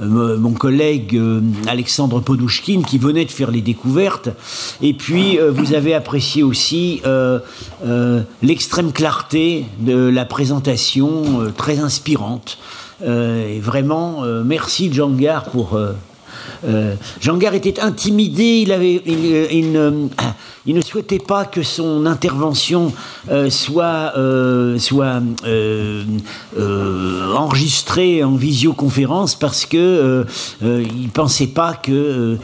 euh, 0.00 0.38
mon 0.38 0.52
collègue 0.52 1.14
euh, 1.14 1.40
Alexandre 1.66 2.20
Podouchkine 2.20 2.84
qui 2.84 2.96
venait 2.96 3.26
de 3.26 3.30
faire 3.30 3.50
les 3.50 3.60
découvertes. 3.60 4.30
Et 4.80 4.94
puis, 4.94 5.38
euh, 5.38 5.50
vous 5.50 5.74
avez 5.74 5.94
apprécié 5.94 6.42
aussi 6.42 7.02
l'extrême 8.42 8.92
clarté 8.92 9.66
de 9.78 10.08
la 10.08 10.24
présentation, 10.24 11.52
très 11.56 11.78
inspirante. 11.80 12.58
et 13.02 13.60
vraiment, 13.60 14.22
merci 14.44 14.92
Djangar 14.92 15.44
pour 15.50 15.78
euh, 16.64 16.94
Jean 17.20 17.36
Gare 17.36 17.54
était 17.54 17.80
intimidé, 17.80 18.60
il, 18.62 18.72
avait, 18.72 19.02
il, 19.06 19.24
il, 19.50 19.72
ne, 19.72 20.08
il, 20.66 20.74
ne, 20.74 20.80
souhaitait 20.80 21.18
pas 21.18 21.44
que 21.44 21.62
son 21.62 22.06
intervention 22.06 22.92
euh, 23.30 23.50
soit, 23.50 24.12
euh, 24.16 24.78
soit 24.78 25.20
euh, 25.44 26.04
enregistrée 27.34 28.22
en 28.24 28.34
visioconférence 28.34 29.34
parce 29.34 29.66
que 29.66 30.26
il 30.62 31.08
pensait 31.10 31.48
pas 31.48 31.74
que 31.74 32.36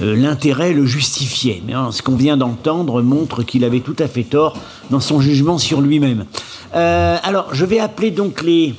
l'intérêt 0.00 0.72
le 0.72 0.86
justifiait. 0.86 1.62
Mais 1.66 1.74
hein, 1.74 1.90
ce 1.92 2.02
qu'on 2.02 2.16
vient 2.16 2.36
d'entendre 2.36 3.02
montre 3.02 3.42
qu'il 3.42 3.64
avait 3.64 3.80
tout 3.80 3.96
à 3.98 4.08
fait 4.08 4.24
tort 4.24 4.56
dans 4.90 5.00
son 5.00 5.20
jugement 5.20 5.58
sur 5.58 5.80
lui-même. 5.80 6.24
alors, 6.72 7.48
je 7.52 7.64
vais 7.64 7.78
appeler 7.78 8.10
donc 8.10 8.42
les 8.42 8.74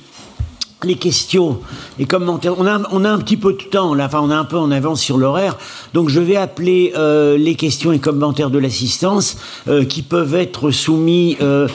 les 0.85 0.95
questions 0.95 1.59
et 1.99 2.05
commentaires. 2.05 2.55
On 2.57 2.65
a, 2.65 3.09
un 3.09 3.19
petit 3.19 3.37
peu 3.37 3.53
de 3.53 3.63
temps, 3.63 3.93
là, 3.93 4.05
enfin, 4.05 4.19
on 4.21 4.29
a 4.29 4.35
un 4.35 4.45
peu 4.45 4.57
en 4.57 4.71
avance 4.71 5.01
sur 5.01 5.17
l'horaire, 5.17 5.57
donc 5.93 6.09
je 6.09 6.19
vais 6.19 6.35
appeler 6.35 6.93
euh, 6.95 7.37
les 7.37 7.55
questions 7.55 7.91
et 7.91 7.99
commentaires 7.99 8.49
de 8.49 8.59
l'assistance 8.59 9.37
euh, 9.67 9.85
qui 9.85 10.01
peuvent 10.01 10.35
être 10.35 10.71
soumis 10.71 11.37
euh, 11.41 11.67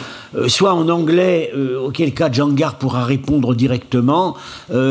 soit 0.47 0.75
en 0.75 0.91
anglais, 0.91 1.55
auquel 1.83 2.13
cas 2.13 2.31
Djangar 2.31 2.77
pourra 2.77 3.07
répondre 3.07 3.55
directement, 3.55 4.37